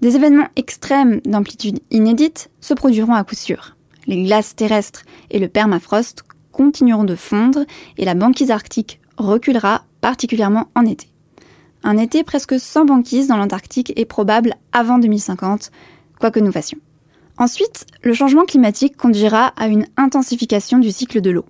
Des 0.00 0.16
événements 0.16 0.48
extrêmes 0.56 1.20
d'amplitude 1.24 1.78
inédite 1.90 2.50
se 2.60 2.74
produiront 2.74 3.14
à 3.14 3.22
coup 3.22 3.36
sûr. 3.36 3.76
Les 4.06 4.24
glaces 4.24 4.56
terrestres 4.56 5.04
et 5.30 5.38
le 5.38 5.48
permafrost 5.48 6.24
continueront 6.50 7.04
de 7.04 7.14
fondre 7.14 7.64
et 7.96 8.04
la 8.04 8.14
banquise 8.14 8.50
arctique 8.50 9.00
reculera 9.16 9.84
particulièrement 10.00 10.68
en 10.74 10.84
été. 10.84 11.11
Un 11.84 11.98
été 11.98 12.22
presque 12.22 12.60
sans 12.60 12.84
banquise 12.84 13.26
dans 13.26 13.36
l'Antarctique 13.36 13.92
est 13.96 14.04
probable 14.04 14.54
avant 14.72 14.98
2050, 14.98 15.70
quoi 16.20 16.30
que 16.30 16.38
nous 16.38 16.52
fassions. 16.52 16.78
Ensuite, 17.38 17.86
le 18.02 18.14
changement 18.14 18.44
climatique 18.44 18.96
conduira 18.96 19.52
à 19.56 19.66
une 19.66 19.86
intensification 19.96 20.78
du 20.78 20.92
cycle 20.92 21.20
de 21.20 21.30
l'eau. 21.30 21.46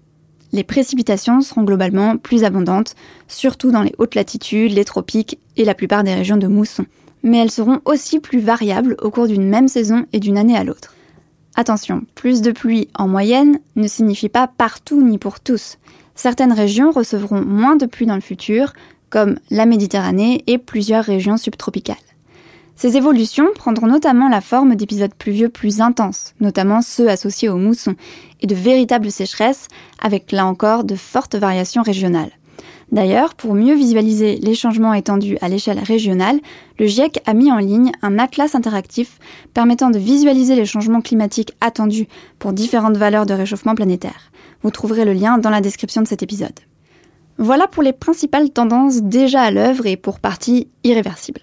Les 0.53 0.65
précipitations 0.65 1.41
seront 1.41 1.65
globalement 1.65 2.17
plus 2.17 2.45
abondantes, 2.45 2.95
surtout 3.29 3.71
dans 3.71 3.83
les 3.83 3.95
hautes 3.99 4.15
latitudes, 4.15 4.73
les 4.73 4.85
tropiques 4.85 5.39
et 5.57 5.65
la 5.65 5.75
plupart 5.75 6.05
des 6.05 6.15
régions 6.15 6.37
de 6.37 6.47
mousson. 6.47 6.87
Mais 7.23 7.39
elles 7.39 7.51
seront 7.51 7.81
aussi 7.85 8.21
plus 8.21 8.41
variables 8.41 8.97
au 9.03 9.11
cours 9.11 9.29
d'une 9.29 9.49
même 9.49 9.69
saison 9.69 10.07
et 10.13 10.21
d'une 10.21 10.39
année 10.39 10.57
à 10.57 10.65
l'autre. 10.65 10.95
Attention, 11.57 12.03
plus 12.15 12.41
de 12.41 12.53
pluie 12.53 12.89
en 12.95 13.09
moyenne 13.09 13.61
ne 13.77 13.87
signifie 13.87 14.31
pas 14.31 14.47
partout 14.47 15.03
ni 15.03 15.19
pour 15.19 15.41
tous. 15.41 15.79
Certaines 16.15 16.53
régions 16.53 16.91
recevront 16.91 17.43
moins 17.43 17.77
de 17.77 17.87
pluie 17.87 18.07
dans 18.07 18.15
le 18.15 18.21
futur, 18.21 18.73
comme 19.13 19.39
la 19.51 19.67
Méditerranée 19.67 20.43
et 20.49 20.59
plusieurs 20.59 21.05
régions 21.05 21.37
subtropicales. 21.37 21.97
Ces 22.75 22.97
évolutions 22.97 23.47
prendront 23.55 23.87
notamment 23.87 24.29
la 24.29 24.41
forme 24.41 24.75
d'épisodes 24.75 25.15
pluvieux 25.17 25.51
plus 25.51 25.83
intenses, 25.83 26.35
notamment 26.41 26.81
ceux 26.81 27.09
associés 27.09 27.51
aux 27.51 27.59
moussons, 27.59 27.95
et 28.41 28.47
de 28.47 28.55
véritables 28.55 29.13
sécheresses, 29.13 29.69
avec 30.01 30.33
là 30.33 30.47
encore 30.47 30.83
de 30.83 30.97
fortes 30.97 31.37
variations 31.37 31.83
régionales. 31.83 32.33
D'ailleurs, 32.91 33.35
pour 33.35 33.55
mieux 33.55 33.75
visualiser 33.75 34.37
les 34.37 34.55
changements 34.55 34.95
étendus 34.95 35.39
à 35.43 35.49
l'échelle 35.49 35.79
régionale, 35.79 36.41
le 36.79 36.87
GIEC 36.87 37.21
a 37.27 37.35
mis 37.35 37.53
en 37.53 37.59
ligne 37.59 37.93
un 38.03 38.19
atlas 38.19 38.55
interactif 38.55 39.19
permettant 39.55 39.91
de 39.91 39.99
visualiser 39.99 40.57
les 40.57 40.67
changements 40.67 41.01
climatiques 41.01 41.53
attendus 41.61 42.09
pour 42.39 42.53
différentes 42.53 42.97
valeurs 42.97 43.27
de 43.27 43.35
réchauffement 43.35 43.75
planétaire. 43.75 44.33
Vous 44.63 44.71
trouverez 44.71 45.05
le 45.05 45.13
lien 45.13 45.39
dans 45.39 45.51
la 45.51 45.61
description 45.61 46.03
de 46.03 46.09
cet 46.09 46.23
épisode. 46.23 46.61
Voilà 47.43 47.67
pour 47.67 47.83
les 47.83 47.93
principales 47.93 48.51
tendances 48.51 49.03
déjà 49.03 49.43
à 49.43 49.51
l'œuvre 49.51 49.87
et 49.87 49.97
pour 49.97 50.21
partie 50.21 50.69
irréversibles. 50.85 51.41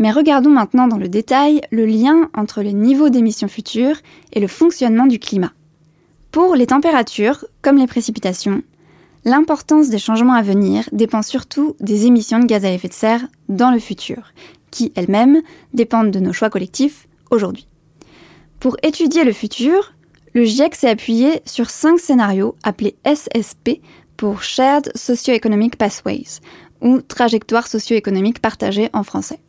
Mais 0.00 0.10
regardons 0.10 0.50
maintenant 0.50 0.88
dans 0.88 0.96
le 0.96 1.06
détail 1.06 1.60
le 1.70 1.86
lien 1.86 2.28
entre 2.34 2.60
les 2.60 2.72
niveaux 2.72 3.08
d'émissions 3.08 3.46
futures 3.46 3.98
et 4.32 4.40
le 4.40 4.48
fonctionnement 4.48 5.06
du 5.06 5.20
climat. 5.20 5.52
Pour 6.32 6.56
les 6.56 6.66
températures, 6.66 7.44
comme 7.62 7.76
les 7.76 7.86
précipitations, 7.86 8.62
l'importance 9.24 9.90
des 9.90 10.00
changements 10.00 10.34
à 10.34 10.42
venir 10.42 10.88
dépend 10.90 11.22
surtout 11.22 11.76
des 11.78 12.06
émissions 12.06 12.40
de 12.40 12.46
gaz 12.46 12.64
à 12.64 12.72
effet 12.72 12.88
de 12.88 12.92
serre 12.92 13.22
dans 13.48 13.70
le 13.70 13.78
futur, 13.78 14.32
qui 14.72 14.92
elles-mêmes 14.96 15.40
dépendent 15.72 16.10
de 16.10 16.18
nos 16.18 16.32
choix 16.32 16.50
collectifs 16.50 17.06
aujourd'hui. 17.30 17.68
Pour 18.58 18.76
étudier 18.82 19.22
le 19.22 19.32
futur, 19.32 19.94
le 20.34 20.44
GIEC 20.44 20.74
s'est 20.74 20.88
appuyé 20.88 21.42
sur 21.44 21.70
cinq 21.70 22.00
scénarios 22.00 22.56
appelés 22.64 22.96
SSP 23.04 23.82
pour 24.22 24.44
Shared 24.44 24.92
Socio-Economic 24.94 25.74
Pathways, 25.74 26.38
ou 26.80 27.00
trajectoire 27.00 27.66
socio-économique 27.66 28.38
partagée 28.38 28.88
en 28.92 29.02
français. 29.02 29.40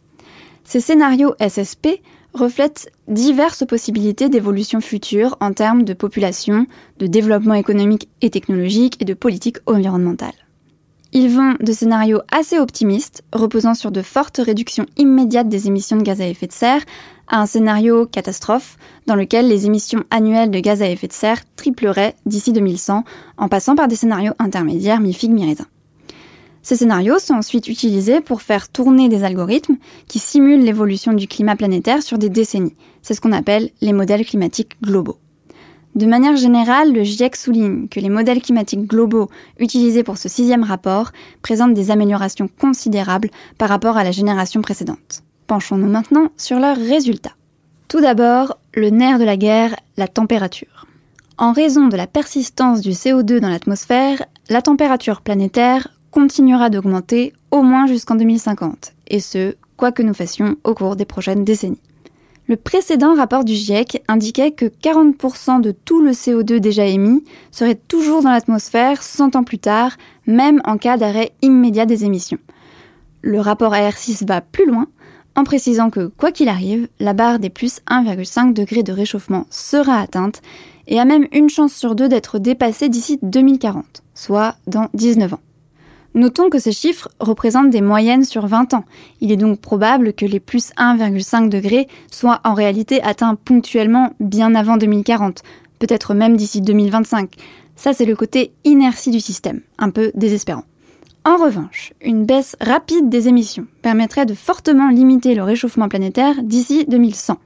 Ces 0.64 0.80
scénarios 0.80 1.36
SSP 1.40 2.02
reflètent 2.34 2.90
diverses 3.08 3.68
possibilités 3.68 4.30
d'évolution 4.30 4.82
future 4.82 5.38
en 5.42 5.54
termes 5.54 5.84
de 5.84 5.94
population, 5.94 6.66
de 6.98 7.06
développement 7.06 7.54
économique 7.54 8.10
et 8.22 8.32
technologique 8.32 9.00
et 9.00 9.06
de 9.06 9.14
politique 9.14 9.58
environnementale. 9.68 10.34
Ils 11.12 11.30
vont 11.30 11.54
de 11.60 11.72
scénarios 11.72 12.22
assez 12.32 12.58
optimistes, 12.58 13.24
reposant 13.32 13.76
sur 13.76 13.92
de 13.92 14.02
fortes 14.02 14.42
réductions 14.44 14.88
immédiates 14.98 15.50
des 15.50 15.68
émissions 15.68 15.98
de 15.98 16.02
gaz 16.02 16.20
à 16.20 16.28
effet 16.28 16.48
de 16.48 16.52
serre, 16.52 16.82
à 17.28 17.42
un 17.42 17.46
scénario 17.46 18.06
catastrophe, 18.06 18.78
dans 19.08 19.16
lequel 19.16 19.48
les 19.48 19.66
émissions 19.66 20.04
annuelles 20.12 20.52
de 20.52 20.60
gaz 20.60 20.82
à 20.82 20.90
effet 20.90 21.08
de 21.08 21.14
serre 21.14 21.42
tripleraient 21.56 22.16
d'ici 22.26 22.54
2100, 22.54 23.04
en 23.38 23.48
passant 23.48 23.76
par 23.76 23.88
des 23.88 23.96
scénarios 23.96 24.34
intermédiaires 24.40 25.00
mi-raisin. 25.00 25.66
Ces 26.62 26.78
scénarios 26.78 27.20
sont 27.20 27.34
ensuite 27.34 27.68
utilisés 27.68 28.22
pour 28.22 28.42
faire 28.42 28.70
tourner 28.70 29.10
des 29.10 29.26
algorithmes 29.26 29.76
qui 30.08 30.20
simulent 30.20 30.64
l'évolution 30.64 31.12
du 31.12 31.28
climat 31.28 31.58
planétaire 31.58 32.02
sur 32.02 32.18
des 32.18 32.30
décennies. 32.30 32.76
C'est 33.02 33.14
ce 33.14 33.20
qu'on 33.20 33.34
appelle 33.34 33.70
les 33.82 33.92
modèles 33.92 34.26
climatiques 34.26 34.82
globaux. 34.82 35.18
De 35.96 36.06
manière 36.06 36.38
générale, 36.38 36.94
le 36.94 37.04
GIEC 37.04 37.36
souligne 37.36 37.88
que 37.88 38.00
les 38.00 38.10
modèles 38.10 38.42
climatiques 38.42 38.88
globaux 38.88 39.30
utilisés 39.60 40.04
pour 40.04 40.18
ce 40.18 40.30
sixième 40.30 40.64
rapport 40.64 41.12
présentent 41.42 41.76
des 41.76 41.92
améliorations 41.92 42.50
considérables 42.60 43.30
par 43.58 43.70
rapport 43.70 43.98
à 43.98 44.04
la 44.04 44.12
génération 44.12 44.62
précédente. 44.62 45.24
Penchons-nous 45.48 45.90
maintenant 45.90 46.30
sur 46.38 46.60
leurs 46.60 46.78
résultats. 46.78 47.36
Tout 47.88 48.02
d'abord, 48.02 48.58
le 48.76 48.90
nerf 48.90 49.20
de 49.20 49.24
la 49.24 49.38
guerre, 49.38 49.76
la 49.98 50.08
température. 50.08 50.88
En 51.38 51.52
raison 51.52 51.88
de 51.88 51.98
la 51.98 52.08
persistance 52.08 52.82
du 52.82 52.92
CO2 52.92 53.40
dans 53.40 53.50
l'atmosphère, 53.50 54.24
la 54.50 54.62
température 54.62 55.22
planétaire 55.22 55.90
continuera 56.12 56.70
d'augmenter 56.70 57.34
au 57.52 57.62
moins 57.64 57.88
jusqu'en 57.88 58.16
2050, 58.16 58.94
et 59.08 59.20
ce, 59.20 59.56
quoi 59.78 59.92
que 59.92 60.04
nous 60.04 60.14
fassions 60.14 60.56
au 60.64 60.74
cours 60.74 60.96
des 60.96 61.06
prochaines 61.06 61.44
décennies. 61.44 61.82
Le 62.48 62.58
précédent 62.58 63.16
rapport 63.16 63.46
du 63.46 63.54
GIEC 63.54 64.04
indiquait 64.08 64.52
que 64.52 64.66
40% 64.66 65.62
de 65.62 65.72
tout 65.72 66.02
le 66.02 66.12
CO2 66.12 66.60
déjà 66.60 66.86
émis 66.86 67.24
serait 67.52 67.80
toujours 67.88 68.22
dans 68.22 68.32
l'atmosphère 68.32 69.02
100 69.02 69.36
ans 69.36 69.44
plus 69.44 69.60
tard, 69.60 69.98
même 70.28 70.62
en 70.66 70.78
cas 70.78 70.98
d'arrêt 70.98 71.32
immédiat 71.42 71.86
des 71.86 72.04
émissions. 72.06 72.40
Le 73.22 73.40
rapport 73.40 73.74
AR6 73.74 74.26
va 74.28 74.42
plus 74.42 74.66
loin 74.66 74.88
en 75.36 75.44
précisant 75.44 75.90
que, 75.90 76.08
quoi 76.18 76.32
qu'il 76.32 76.50
arrive, 76.50 76.88
la 77.00 77.14
barre 77.14 77.40
des 77.40 77.50
plus 77.50 77.82
1,5 77.90 78.54
degrés 78.54 78.84
de 78.84 78.94
réchauffement 78.94 79.46
sera 79.50 80.00
atteinte 80.00 80.42
et 80.88 81.00
a 81.00 81.06
même 81.06 81.28
une 81.32 81.50
chance 81.50 81.74
sur 81.74 81.96
deux 81.96 82.10
d'être 82.10 82.40
dépassée 82.40 82.90
d'ici 82.90 83.20
2040, 83.22 84.04
soit 84.14 84.56
dans 84.68 84.90
19 84.94 85.34
ans. 85.34 85.40
Notons 86.16 86.50
que 86.50 86.60
ces 86.60 86.72
chiffres 86.72 87.10
représentent 87.20 87.72
des 87.72 87.82
moyennes 87.82 88.24
sur 88.24 88.46
20 88.46 88.76
ans. 88.76 88.86
Il 89.20 89.32
est 89.32 89.38
donc 89.38 89.60
probable 89.60 90.14
que 90.14 90.28
les 90.28 90.40
plus 90.40 90.72
1,5 90.78 91.50
degrés 91.50 91.88
soient 92.12 92.40
en 92.44 92.54
réalité 92.54 93.02
atteints 93.02 93.36
ponctuellement 93.36 94.12
bien 94.20 94.54
avant 94.54 94.78
2040, 94.78 95.42
peut-être 95.80 96.14
même 96.14 96.38
d'ici 96.38 96.62
2025. 96.62 97.32
Ça, 97.76 97.94
c'est 97.94 98.06
le 98.06 98.16
côté 98.16 98.54
inertie 98.64 99.10
du 99.10 99.20
système, 99.20 99.62
un 99.80 99.90
peu 99.90 100.12
désespérant. 100.14 100.66
En 101.26 101.38
revanche, 101.38 101.94
une 102.02 102.26
baisse 102.26 102.58
rapide 102.60 103.08
des 103.08 103.30
émissions 103.30 103.66
permettrait 103.82 104.26
de 104.26 104.34
fortement 104.34 104.90
limiter 104.90 105.36
le 105.36 105.44
réchauffement 105.44 105.88
planétaire 105.88 106.44
d'ici 106.44 106.86
2100. 106.90 107.38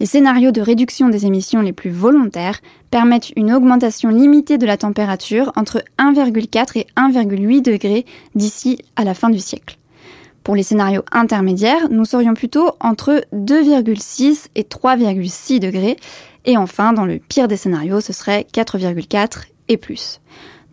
Les 0.00 0.06
scénarios 0.06 0.50
de 0.50 0.62
réduction 0.62 1.10
des 1.10 1.26
émissions 1.26 1.60
les 1.60 1.74
plus 1.74 1.90
volontaires 1.90 2.60
permettent 2.90 3.32
une 3.36 3.52
augmentation 3.52 4.08
limitée 4.08 4.56
de 4.56 4.64
la 4.64 4.78
température 4.78 5.52
entre 5.56 5.84
1,4 5.98 6.78
et 6.78 6.86
1,8 6.96 7.62
degrés 7.62 8.06
d'ici 8.34 8.78
à 8.96 9.04
la 9.04 9.12
fin 9.12 9.28
du 9.28 9.40
siècle. 9.40 9.76
Pour 10.42 10.54
les 10.54 10.62
scénarios 10.62 11.02
intermédiaires, 11.12 11.88
nous 11.90 12.04
serions 12.06 12.34
plutôt 12.34 12.70
entre 12.80 13.24
2,6 13.34 14.46
et 14.54 14.62
3,6 14.62 15.60
degrés. 15.60 15.96
Et 16.46 16.56
enfin, 16.56 16.94
dans 16.94 17.04
le 17.04 17.18
pire 17.18 17.48
des 17.48 17.56
scénarios, 17.56 18.00
ce 18.00 18.14
serait 18.14 18.46
4,4 18.54 19.48
et 19.68 19.76
plus. 19.76 20.20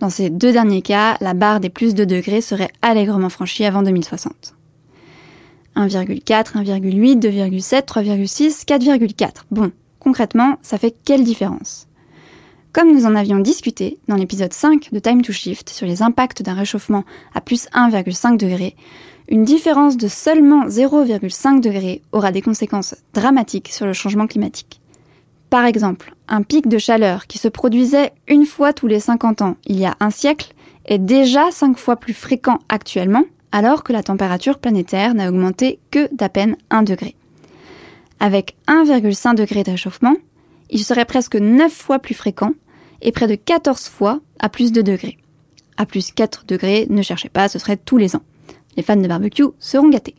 Dans 0.04 0.10
ces 0.10 0.30
deux 0.30 0.52
derniers 0.52 0.82
cas, 0.82 1.16
la 1.22 1.34
barre 1.34 1.62
des 1.62 1.70
plus 1.70 1.96
de 1.96 2.04
degrés 2.04 2.42
serait 2.42 2.74
allègrement 2.82 3.30
franchie 3.30 3.64
avant 3.64 3.84
2060. 3.84 4.54
1,4, 5.78 6.22
1,8, 6.26 7.20
2,7, 7.22 7.86
3,6, 7.86 8.66
4,4. 8.66 9.44
Bon, 9.52 9.72
concrètement, 10.00 10.58
ça 10.62 10.78
fait 10.78 10.94
quelle 11.06 11.24
différence? 11.24 11.88
Comme 12.74 12.92
nous 12.92 13.06
en 13.06 13.16
avions 13.16 13.40
discuté 13.40 13.98
dans 14.10 14.18
l'épisode 14.18 14.52
5 14.52 14.90
de 14.92 15.00
Time 15.00 15.22
to 15.22 15.32
Shift 15.32 15.70
sur 15.70 15.88
les 15.88 16.02
impacts 16.02 16.42
d'un 16.42 16.54
réchauffement 16.54 17.06
à 17.34 17.40
plus 17.40 17.70
1,5 17.74 18.36
degré, 18.36 18.76
une 19.30 19.46
différence 19.46 19.96
de 19.96 20.10
seulement 20.10 20.68
0,5 20.68 21.62
degré 21.62 22.02
aura 22.12 22.34
des 22.34 22.42
conséquences 22.42 22.96
dramatiques 23.14 23.70
sur 23.70 23.86
le 23.86 23.94
changement 23.94 24.28
climatique. 24.28 24.82
Par 25.50 25.64
exemple, 25.64 26.14
un 26.34 26.42
pic 26.42 26.68
de 26.68 26.80
chaleur 26.80 27.28
qui 27.28 27.38
se 27.38 27.48
produisait 27.48 28.12
une 28.28 28.48
fois 28.48 28.74
tous 28.74 28.88
les 28.88 29.00
50 29.00 29.44
ans 29.44 29.56
il 29.68 29.80
y 29.80 29.86
a 29.86 29.96
un 30.00 30.10
siècle 30.10 30.56
est 30.86 30.98
déjà 30.98 31.52
5 31.52 31.78
fois 31.78 31.96
plus 31.96 32.16
fréquent 32.16 32.58
actuellement 32.70 33.24
alors 33.52 33.84
que 33.84 33.94
la 33.94 34.02
température 34.02 34.58
planétaire 34.58 35.14
n'a 35.14 35.30
augmenté 35.30 35.80
que 35.92 36.10
d'à 36.12 36.30
peine 36.30 36.58
1 36.72 36.82
degré. 36.82 37.16
Avec 38.20 38.56
1,5 38.68 39.36
degré 39.36 39.62
de 39.62 39.70
réchauffement, 39.70 40.16
il 40.72 40.84
serait 40.84 41.06
presque 41.06 41.36
9 41.36 41.72
fois 41.72 42.00
plus 42.00 42.16
fréquent 42.16 42.54
et 43.04 43.12
près 43.12 43.28
de 43.28 43.36
14 43.36 43.88
fois 43.88 44.20
à 44.40 44.50
plus 44.50 44.72
de 44.72 44.82
degrés. 44.82 45.20
À 45.78 45.86
plus 45.86 46.12
4 46.12 46.46
degrés, 46.48 46.88
ne 46.90 47.04
cherchez 47.04 47.30
pas, 47.30 47.48
ce 47.48 47.60
serait 47.60 47.78
tous 47.78 47.98
les 47.98 48.16
ans. 48.16 48.24
Les 48.76 48.82
fans 48.82 48.96
de 48.96 49.08
barbecue 49.08 49.44
seront 49.60 49.90
gâtés. 49.90 50.16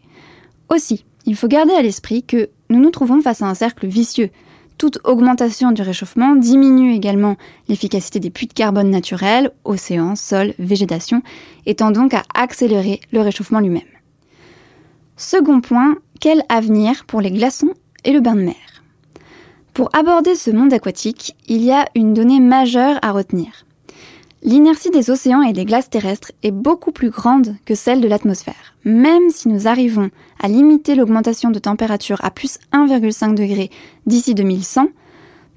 Aussi, 0.68 1.04
il 1.26 1.34
faut 1.34 1.48
garder 1.48 1.72
à 1.72 1.82
l'esprit 1.82 2.22
que 2.22 2.50
nous 2.70 2.78
nous 2.78 2.90
trouvons 2.90 3.20
face 3.20 3.42
à 3.42 3.46
un 3.46 3.54
cercle 3.54 3.88
vicieux. 3.88 4.30
Toute 4.76 4.98
augmentation 5.04 5.70
du 5.70 5.82
réchauffement 5.82 6.34
diminue 6.34 6.94
également 6.94 7.36
l'efficacité 7.68 8.18
des 8.18 8.30
puits 8.30 8.48
de 8.48 8.52
carbone 8.52 8.90
naturels, 8.90 9.50
océans, 9.64 10.16
sols, 10.16 10.54
végétation, 10.58 11.22
étant 11.64 11.90
donc 11.90 12.12
à 12.12 12.22
accélérer 12.34 13.00
le 13.12 13.20
réchauffement 13.20 13.60
lui-même. 13.60 13.82
Second 15.16 15.60
point, 15.60 15.96
quel 16.20 16.42
avenir 16.48 17.04
pour 17.06 17.20
les 17.20 17.30
glaçons 17.30 17.72
et 18.04 18.12
le 18.12 18.20
bain 18.20 18.34
de 18.34 18.42
mer? 18.42 18.82
Pour 19.72 19.90
aborder 19.92 20.34
ce 20.34 20.50
monde 20.50 20.72
aquatique, 20.72 21.36
il 21.46 21.62
y 21.62 21.70
a 21.70 21.86
une 21.94 22.14
donnée 22.14 22.40
majeure 22.40 22.98
à 23.02 23.12
retenir. 23.12 23.64
L'inertie 24.46 24.90
des 24.90 25.08
océans 25.08 25.40
et 25.40 25.54
des 25.54 25.64
glaces 25.64 25.88
terrestres 25.88 26.32
est 26.42 26.50
beaucoup 26.50 26.92
plus 26.92 27.08
grande 27.08 27.56
que 27.64 27.74
celle 27.74 28.02
de 28.02 28.08
l'atmosphère. 28.08 28.74
Même 28.84 29.30
si 29.30 29.48
nous 29.48 29.66
arrivons 29.66 30.10
à 30.38 30.48
limiter 30.48 30.94
l'augmentation 30.94 31.50
de 31.50 31.58
température 31.58 32.22
à 32.22 32.30
plus 32.30 32.58
1,5 32.74 33.34
degré 33.34 33.70
d'ici 34.04 34.34
2100, 34.34 34.88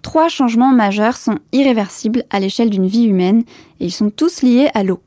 trois 0.03 0.29
changements 0.29 0.71
majeurs 0.71 1.17
sont 1.17 1.37
irréversibles 1.51 2.23
à 2.29 2.39
l'échelle 2.39 2.69
d'une 2.69 2.87
vie 2.87 3.03
humaine 3.03 3.43
et 3.81 3.87
ils 3.87 3.91
sont 3.91 4.09
tous 4.09 4.41
liés 4.41 4.69
à 4.73 4.83
l'eau. 4.83 5.01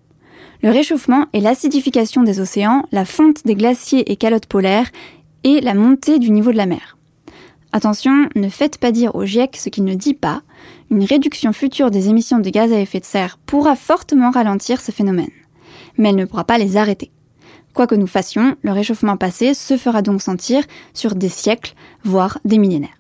Le 0.63 0.69
réchauffement 0.69 1.25
et 1.33 1.41
l'acidification 1.41 2.23
des 2.23 2.39
océans, 2.39 2.85
la 2.93 3.07
fonte 3.07 3.47
des 3.47 3.55
glaciers 3.55 4.13
et 4.13 4.17
calottes 4.17 4.45
polaires 4.45 4.91
et 5.43 5.63
la 5.63 5.73
montée 5.73 6.19
du 6.19 6.31
niveau 6.33 6.53
de 6.53 6.59
la 6.59 6.67
mer. 6.67 6.99
Attention, 7.73 8.29
ne 8.35 8.49
faites 8.51 8.77
pas 8.77 8.93
dire 8.93 9.15
au 9.15 9.25
GIEC 9.25 9.57
ce 9.57 9.69
qu'il 9.71 9.85
ne 9.85 9.95
dit 9.95 10.15
pas. 10.15 10.43
Une 10.91 11.05
réduction 11.05 11.53
future 11.53 11.93
des 11.93 12.09
émissions 12.09 12.41
de 12.41 12.51
gaz 12.51 12.73
à 12.73 12.81
effet 12.81 12.99
de 12.99 13.05
serre 13.05 13.39
pourra 13.47 13.77
fortement 13.77 14.33
ralentir 14.33 14.81
ce 14.81 14.91
phénomène. 14.91 15.31
Mais 15.97 16.09
elle 16.09 16.17
ne 16.17 16.25
pourra 16.25 16.43
pas 16.43 16.59
les 16.59 16.77
arrêter. 16.77 17.13
Quoi 17.75 17.87
que 17.87 17.95
nous 17.95 18.09
fassions, 18.09 18.57
le 18.63 18.73
réchauffement 18.73 19.17
passé 19.17 19.55
se 19.55 19.77
fera 19.77 20.03
donc 20.03 20.21
sentir 20.21 20.65
sur 20.93 21.15
des 21.15 21.29
siècles, 21.29 21.75
voire 22.03 22.39
des 22.45 22.59
millénaires. 22.59 22.99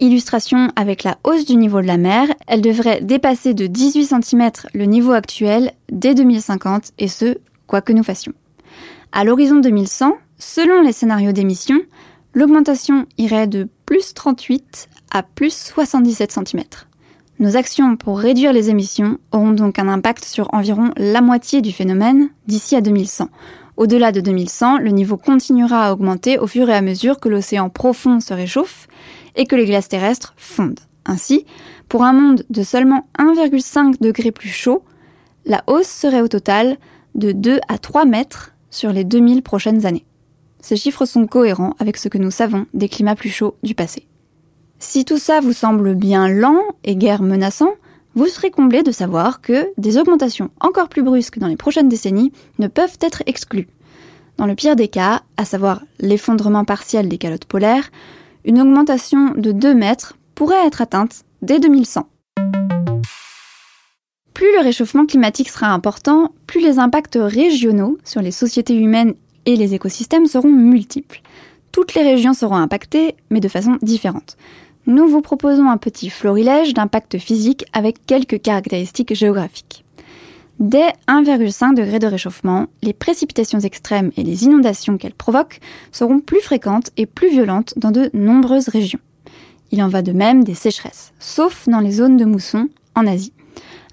Illustration 0.00 0.72
avec 0.74 1.04
la 1.04 1.18
hausse 1.22 1.44
du 1.44 1.54
niveau 1.54 1.80
de 1.80 1.86
la 1.86 1.96
mer, 1.96 2.26
elle 2.48 2.60
devrait 2.60 3.02
dépasser 3.02 3.54
de 3.54 3.68
18 3.68 4.06
cm 4.06 4.50
le 4.74 4.84
niveau 4.86 5.12
actuel 5.12 5.72
dès 5.92 6.16
2050 6.16 6.92
et 6.98 7.06
ce, 7.06 7.38
quoi 7.68 7.82
que 7.82 7.92
nous 7.92 8.02
fassions. 8.02 8.32
À 9.12 9.22
l'horizon 9.22 9.60
2100, 9.60 10.12
selon 10.38 10.82
les 10.82 10.92
scénarios 10.92 11.32
d'émission, 11.32 11.78
l'augmentation 12.34 13.06
irait 13.16 13.46
de 13.46 13.68
plus 13.86 14.12
38 14.14 14.88
à 15.12 15.22
plus 15.22 15.54
77 15.54 16.32
cm. 16.32 16.64
Nos 17.40 17.56
actions 17.56 17.96
pour 17.96 18.18
réduire 18.18 18.52
les 18.52 18.68
émissions 18.68 19.18
auront 19.30 19.52
donc 19.52 19.78
un 19.78 19.86
impact 19.86 20.24
sur 20.24 20.52
environ 20.52 20.90
la 20.96 21.20
moitié 21.20 21.62
du 21.62 21.70
phénomène 21.70 22.30
d'ici 22.48 22.74
à 22.74 22.80
2100. 22.80 23.28
Au-delà 23.76 24.10
de 24.10 24.20
2100, 24.20 24.78
le 24.78 24.90
niveau 24.90 25.16
continuera 25.16 25.86
à 25.86 25.92
augmenter 25.92 26.36
au 26.36 26.48
fur 26.48 26.68
et 26.68 26.74
à 26.74 26.80
mesure 26.80 27.20
que 27.20 27.28
l'océan 27.28 27.70
profond 27.70 28.18
se 28.18 28.34
réchauffe 28.34 28.88
et 29.36 29.46
que 29.46 29.54
les 29.54 29.66
glaces 29.66 29.88
terrestres 29.88 30.34
fondent. 30.36 30.80
Ainsi, 31.06 31.46
pour 31.88 32.02
un 32.02 32.12
monde 32.12 32.44
de 32.50 32.64
seulement 32.64 33.06
1,5 33.20 34.00
degré 34.00 34.32
plus 34.32 34.48
chaud, 34.48 34.82
la 35.46 35.62
hausse 35.68 35.86
serait 35.86 36.22
au 36.22 36.28
total 36.28 36.76
de 37.14 37.30
2 37.30 37.60
à 37.68 37.78
3 37.78 38.04
mètres 38.04 38.56
sur 38.70 38.92
les 38.92 39.04
2000 39.04 39.42
prochaines 39.42 39.86
années. 39.86 40.06
Ces 40.60 40.74
chiffres 40.74 41.06
sont 41.06 41.28
cohérents 41.28 41.76
avec 41.78 41.98
ce 41.98 42.08
que 42.08 42.18
nous 42.18 42.32
savons 42.32 42.66
des 42.74 42.88
climats 42.88 43.14
plus 43.14 43.30
chauds 43.30 43.54
du 43.62 43.76
passé. 43.76 44.07
Si 44.80 45.04
tout 45.04 45.18
ça 45.18 45.40
vous 45.40 45.52
semble 45.52 45.94
bien 45.96 46.28
lent 46.28 46.62
et 46.84 46.94
guère 46.94 47.22
menaçant, 47.22 47.72
vous 48.14 48.26
serez 48.26 48.50
comblé 48.50 48.82
de 48.82 48.92
savoir 48.92 49.40
que 49.40 49.68
des 49.76 49.98
augmentations 49.98 50.50
encore 50.60 50.88
plus 50.88 51.02
brusques 51.02 51.38
dans 51.38 51.48
les 51.48 51.56
prochaines 51.56 51.88
décennies 51.88 52.32
ne 52.60 52.68
peuvent 52.68 52.96
être 53.00 53.24
exclues. 53.26 53.68
Dans 54.36 54.46
le 54.46 54.54
pire 54.54 54.76
des 54.76 54.86
cas, 54.86 55.22
à 55.36 55.44
savoir 55.44 55.82
l'effondrement 55.98 56.64
partiel 56.64 57.08
des 57.08 57.18
calottes 57.18 57.44
polaires, 57.44 57.90
une 58.44 58.60
augmentation 58.60 59.32
de 59.36 59.50
2 59.50 59.74
mètres 59.74 60.16
pourrait 60.36 60.66
être 60.66 60.80
atteinte 60.80 61.24
dès 61.42 61.58
2100. 61.58 62.08
Plus 64.32 64.52
le 64.56 64.62
réchauffement 64.62 65.06
climatique 65.06 65.48
sera 65.48 65.72
important, 65.72 66.32
plus 66.46 66.60
les 66.60 66.78
impacts 66.78 67.18
régionaux 67.20 67.98
sur 68.04 68.22
les 68.22 68.30
sociétés 68.30 68.76
humaines 68.76 69.14
et 69.44 69.56
les 69.56 69.74
écosystèmes 69.74 70.26
seront 70.26 70.52
multiples. 70.52 71.20
Toutes 71.72 71.94
les 71.94 72.02
régions 72.02 72.34
seront 72.34 72.56
impactées, 72.56 73.16
mais 73.30 73.40
de 73.40 73.48
façon 73.48 73.76
différente. 73.82 74.36
Nous 74.88 75.06
vous 75.06 75.20
proposons 75.20 75.68
un 75.68 75.76
petit 75.76 76.08
florilège 76.08 76.72
d'impact 76.72 77.18
physique 77.18 77.66
avec 77.74 78.06
quelques 78.06 78.40
caractéristiques 78.40 79.14
géographiques. 79.14 79.84
Dès 80.60 80.94
1,5 81.08 81.74
degré 81.74 81.98
de 81.98 82.06
réchauffement, 82.06 82.68
les 82.82 82.94
précipitations 82.94 83.60
extrêmes 83.60 84.12
et 84.16 84.22
les 84.22 84.44
inondations 84.44 84.96
qu'elles 84.96 85.12
provoquent 85.12 85.60
seront 85.92 86.20
plus 86.20 86.40
fréquentes 86.40 86.90
et 86.96 87.04
plus 87.04 87.28
violentes 87.28 87.74
dans 87.76 87.90
de 87.90 88.08
nombreuses 88.14 88.70
régions. 88.70 88.98
Il 89.72 89.82
en 89.82 89.88
va 89.88 90.00
de 90.00 90.12
même 90.12 90.42
des 90.42 90.54
sécheresses, 90.54 91.12
sauf 91.18 91.68
dans 91.68 91.80
les 91.80 91.92
zones 91.92 92.16
de 92.16 92.24
mousson 92.24 92.70
en 92.94 93.06
Asie. 93.06 93.34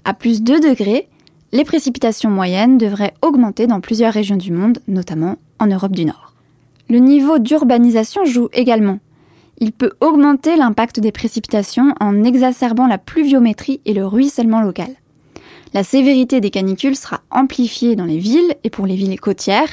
À 0.06 0.14
plus 0.14 0.42
2 0.42 0.60
degrés, 0.60 1.10
les 1.52 1.64
précipitations 1.64 2.30
moyennes 2.30 2.78
devraient 2.78 3.12
augmenter 3.20 3.66
dans 3.66 3.82
plusieurs 3.82 4.14
régions 4.14 4.36
du 4.36 4.50
monde, 4.50 4.78
notamment 4.88 5.36
en 5.58 5.66
Europe 5.66 5.92
du 5.92 6.06
Nord. 6.06 6.32
Le 6.88 7.00
niveau 7.00 7.38
d'urbanisation 7.38 8.24
joue 8.24 8.48
également. 8.54 8.98
Il 9.58 9.72
peut 9.72 9.92
augmenter 10.00 10.56
l'impact 10.56 11.00
des 11.00 11.12
précipitations 11.12 11.94
en 12.00 12.24
exacerbant 12.24 12.86
la 12.86 12.98
pluviométrie 12.98 13.80
et 13.86 13.94
le 13.94 14.06
ruissellement 14.06 14.60
local. 14.60 14.90
La 15.72 15.82
sévérité 15.82 16.40
des 16.40 16.50
canicules 16.50 16.96
sera 16.96 17.22
amplifiée 17.30 17.96
dans 17.96 18.04
les 18.04 18.18
villes 18.18 18.54
et 18.64 18.70
pour 18.70 18.86
les 18.86 18.96
villes 18.96 19.20
côtières, 19.20 19.68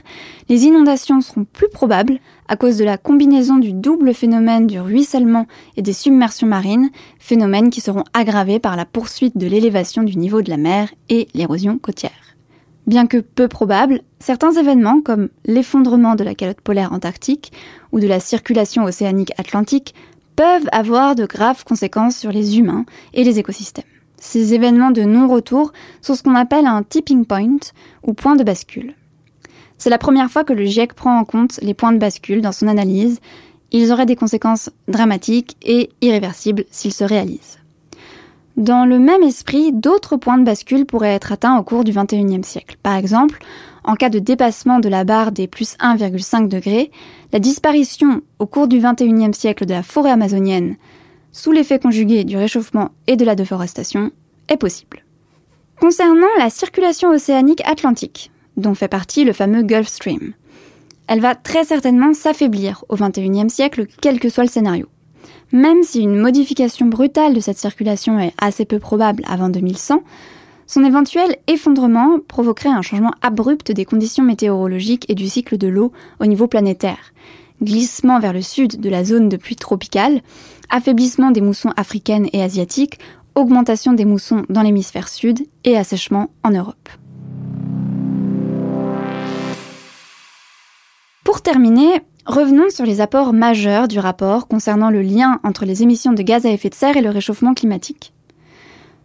les 0.49 0.65
inondations 0.65 1.21
seront 1.21 1.45
plus 1.45 1.69
probables 1.69 2.19
à 2.47 2.55
cause 2.55 2.77
de 2.77 2.83
la 2.83 2.97
combinaison 2.97 3.57
du 3.57 3.73
double 3.73 4.13
phénomène 4.13 4.67
du 4.67 4.79
ruissellement 4.79 5.47
et 5.77 5.81
des 5.81 5.93
submersions 5.93 6.47
marines, 6.47 6.89
phénomènes 7.19 7.69
qui 7.69 7.79
seront 7.79 8.03
aggravés 8.13 8.59
par 8.59 8.75
la 8.75 8.85
poursuite 8.85 9.37
de 9.37 9.47
l'élévation 9.47 10.03
du 10.03 10.17
niveau 10.17 10.41
de 10.41 10.49
la 10.49 10.57
mer 10.57 10.89
et 11.09 11.27
l'érosion 11.33 11.77
côtière. 11.77 12.32
Bien 12.85 13.07
que 13.07 13.17
peu 13.17 13.47
probable, 13.47 14.01
certains 14.19 14.51
événements 14.51 15.01
comme 15.01 15.29
l'effondrement 15.45 16.15
de 16.15 16.23
la 16.23 16.35
calotte 16.35 16.59
polaire 16.59 16.91
antarctique 16.91 17.53
ou 17.91 17.99
de 17.99 18.07
la 18.07 18.19
circulation 18.19 18.83
océanique 18.83 19.31
atlantique 19.37 19.95
peuvent 20.35 20.67
avoir 20.71 21.15
de 21.15 21.25
graves 21.25 21.63
conséquences 21.63 22.17
sur 22.17 22.31
les 22.31 22.57
humains 22.57 22.85
et 23.13 23.23
les 23.23 23.39
écosystèmes. 23.39 23.85
Ces 24.17 24.53
événements 24.53 24.91
de 24.91 25.03
non-retour 25.03 25.71
sont 26.01 26.15
ce 26.15 26.23
qu'on 26.23 26.35
appelle 26.35 26.65
un 26.65 26.83
tipping 26.83 27.25
point 27.25 27.57
ou 28.03 28.13
point 28.13 28.35
de 28.35 28.43
bascule. 28.43 28.95
C'est 29.77 29.89
la 29.89 29.97
première 29.97 30.29
fois 30.29 30.43
que 30.43 30.53
le 30.53 30.65
GIEC 30.65 30.93
prend 30.93 31.17
en 31.17 31.25
compte 31.25 31.59
les 31.61 31.73
points 31.73 31.91
de 31.91 31.97
bascule 31.97 32.41
dans 32.41 32.51
son 32.51 32.67
analyse. 32.67 33.19
Ils 33.71 33.91
auraient 33.91 34.05
des 34.05 34.15
conséquences 34.15 34.69
dramatiques 34.87 35.57
et 35.61 35.89
irréversibles 36.01 36.65
s'ils 36.71 36.93
se 36.93 37.03
réalisent. 37.03 37.59
Dans 38.57 38.85
le 38.85 38.99
même 38.99 39.23
esprit, 39.23 39.71
d'autres 39.71 40.15
points 40.15 40.37
de 40.37 40.43
bascule 40.43 40.85
pourraient 40.85 41.15
être 41.15 41.31
atteints 41.31 41.57
au 41.57 41.63
cours 41.63 41.83
du 41.83 41.91
XXIe 41.91 42.43
siècle. 42.43 42.77
Par 42.83 42.95
exemple, 42.95 43.39
en 43.83 43.95
cas 43.95 44.09
de 44.09 44.19
dépassement 44.19 44.79
de 44.79 44.89
la 44.89 45.03
barre 45.03 45.31
des 45.31 45.47
plus 45.47 45.75
1,5 45.77 46.47
degrés, 46.47 46.91
la 47.31 47.39
disparition 47.39 48.21
au 48.37 48.45
cours 48.45 48.67
du 48.67 48.79
XXIe 48.79 49.33
siècle 49.33 49.65
de 49.65 49.73
la 49.73 49.81
forêt 49.81 50.11
amazonienne, 50.11 50.75
sous 51.31 51.51
l'effet 51.51 51.79
conjugué 51.79 52.23
du 52.23 52.37
réchauffement 52.37 52.89
et 53.07 53.15
de 53.15 53.25
la 53.25 53.33
déforestation, 53.33 54.11
est 54.49 54.57
possible. 54.57 55.03
Concernant 55.79 56.27
la 56.37 56.51
circulation 56.51 57.09
océanique 57.09 57.65
atlantique, 57.65 58.29
dont 58.55 58.75
fait 58.75 58.87
partie 58.87 59.23
le 59.23 59.33
fameux 59.33 59.63
Gulf 59.63 59.87
Stream, 59.87 60.33
elle 61.07 61.21
va 61.21 61.33
très 61.33 61.65
certainement 61.65 62.13
s'affaiblir 62.13 62.85
au 62.87 62.95
XXIe 62.95 63.49
siècle, 63.49 63.87
quel 63.99 64.19
que 64.19 64.29
soit 64.29 64.43
le 64.43 64.49
scénario. 64.49 64.87
Même 65.53 65.83
si 65.83 66.01
une 66.01 66.19
modification 66.19 66.87
brutale 66.87 67.35
de 67.35 67.39
cette 67.39 67.59
circulation 67.59 68.19
est 68.19 68.33
assez 68.39 68.65
peu 68.65 68.79
probable 68.79 69.23
avant 69.27 69.49
2100, 69.49 70.01
son 70.65 70.83
éventuel 70.83 71.37
effondrement 71.45 72.17
provoquerait 72.27 72.69
un 72.69 72.81
changement 72.81 73.13
abrupt 73.21 73.71
des 73.71 73.85
conditions 73.85 74.23
météorologiques 74.23 75.05
et 75.09 75.15
du 75.15 75.29
cycle 75.29 75.59
de 75.59 75.67
l'eau 75.67 75.91
au 76.19 76.25
niveau 76.25 76.47
planétaire. 76.47 77.13
Glissement 77.61 78.19
vers 78.19 78.33
le 78.33 78.41
sud 78.41 78.81
de 78.81 78.89
la 78.89 79.03
zone 79.03 79.29
de 79.29 79.37
pluie 79.37 79.55
tropicale, 79.55 80.21
affaiblissement 80.71 81.29
des 81.29 81.41
moussons 81.41 81.71
africaines 81.77 82.29
et 82.33 82.41
asiatiques, 82.41 82.97
augmentation 83.35 83.93
des 83.93 84.05
moussons 84.05 84.45
dans 84.49 84.63
l'hémisphère 84.63 85.07
sud 85.07 85.45
et 85.65 85.77
assèchement 85.77 86.31
en 86.43 86.49
Europe. 86.49 86.89
Pour 91.23 91.43
terminer, 91.43 92.01
Revenons 92.25 92.69
sur 92.69 92.85
les 92.85 93.01
apports 93.01 93.33
majeurs 93.33 93.89
du 93.89 93.99
rapport 93.99 94.47
concernant 94.47 94.89
le 94.89 95.01
lien 95.01 95.41
entre 95.43 95.65
les 95.65 95.83
émissions 95.83 96.13
de 96.13 96.21
gaz 96.21 96.45
à 96.45 96.51
effet 96.51 96.69
de 96.69 96.75
serre 96.75 96.95
et 96.95 97.01
le 97.01 97.09
réchauffement 97.09 97.53
climatique. 97.53 98.13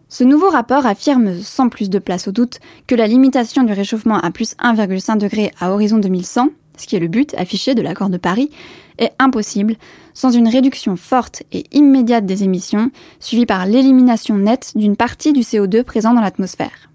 Ce 0.07 0.23
nouveau 0.23 0.49
rapport 0.49 0.85
affirme, 0.85 1.35
sans 1.35 1.67
plus 1.67 1.89
de 1.89 1.99
place 1.99 2.29
au 2.29 2.31
doute, 2.31 2.59
que 2.87 2.95
la 2.95 3.07
limitation 3.07 3.63
du 3.63 3.73
réchauffement 3.73 4.19
à 4.19 4.31
plus 4.31 4.55
1,5 4.55 5.17
degré 5.17 5.51
à 5.59 5.73
horizon 5.73 5.97
2100, 5.97 6.47
ce 6.77 6.87
qui 6.87 6.95
est 6.95 6.99
le 6.99 7.09
but 7.09 7.33
affiché 7.35 7.75
de 7.75 7.81
l'accord 7.81 8.09
de 8.09 8.17
Paris, 8.17 8.51
est 8.97 9.11
impossible 9.19 9.75
sans 10.13 10.31
une 10.31 10.47
réduction 10.47 10.95
forte 10.95 11.43
et 11.51 11.65
immédiate 11.73 12.25
des 12.25 12.45
émissions, 12.45 12.89
suivie 13.19 13.45
par 13.45 13.65
l'élimination 13.65 14.37
nette 14.37 14.71
d'une 14.75 14.95
partie 14.95 15.33
du 15.33 15.41
CO2 15.41 15.83
présent 15.83 16.13
dans 16.13 16.21
l'atmosphère. 16.21 16.89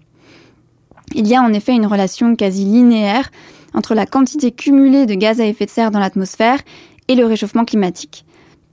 Il 1.13 1.27
y 1.27 1.35
a 1.35 1.41
en 1.41 1.53
effet 1.53 1.73
une 1.73 1.85
relation 1.85 2.35
quasi 2.35 2.65
linéaire 2.65 3.29
entre 3.75 3.93
la 3.93 4.05
quantité 4.05 4.51
cumulée 4.51 5.05
de 5.05 5.13
gaz 5.13 5.39
à 5.39 5.45
effet 5.45 5.65
de 5.65 5.69
serre 5.69 5.91
dans 5.91 5.99
l'atmosphère 5.99 6.59
et 7.07 7.15
le 7.15 7.25
réchauffement 7.25 7.65
climatique. 7.65 8.25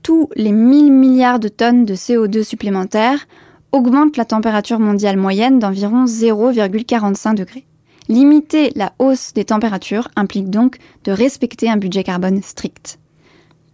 Tous 0.03 0.31
les 0.37 0.53
1000 0.53 0.91
milliards 0.93 1.39
de 1.39 1.49
tonnes 1.49 1.85
de 1.85 1.95
CO2 1.95 2.43
supplémentaires 2.43 3.27
augmentent 3.73 4.17
la 4.17 4.25
température 4.25 4.79
mondiale 4.79 5.17
moyenne 5.17 5.59
d'environ 5.59 6.05
0,45 6.05 7.35
degrés. 7.35 7.67
Limiter 8.09 8.73
la 8.75 8.93
hausse 8.99 9.33
des 9.33 9.45
températures 9.45 10.09
implique 10.17 10.51
donc 10.51 10.79
de 11.05 11.13
respecter 11.13 11.71
un 11.71 11.77
budget 11.77 12.05
carbone 12.05 12.43
strict. 12.43 12.99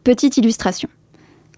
Petite 0.04 0.36
illustration. 0.36 0.88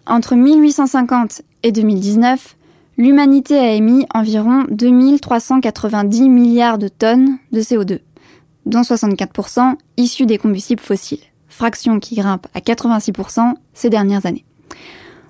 Entre 0.06 0.34
1850 0.34 1.42
et 1.62 1.72
2019, 1.72 2.56
l'humanité 2.96 3.58
a 3.58 3.72
émis 3.72 4.06
environ 4.14 4.64
2390 4.70 6.28
milliards 6.28 6.78
de 6.78 6.88
tonnes 6.88 7.38
de 7.52 7.60
CO2, 7.60 8.00
dont 8.70 8.82
64% 8.82 9.74
issus 9.96 10.26
des 10.26 10.38
combustibles 10.38 10.80
fossiles, 10.80 11.20
fraction 11.48 12.00
qui 12.00 12.14
grimpe 12.14 12.46
à 12.54 12.60
86% 12.60 13.54
ces 13.74 13.90
dernières 13.90 14.24
années. 14.24 14.44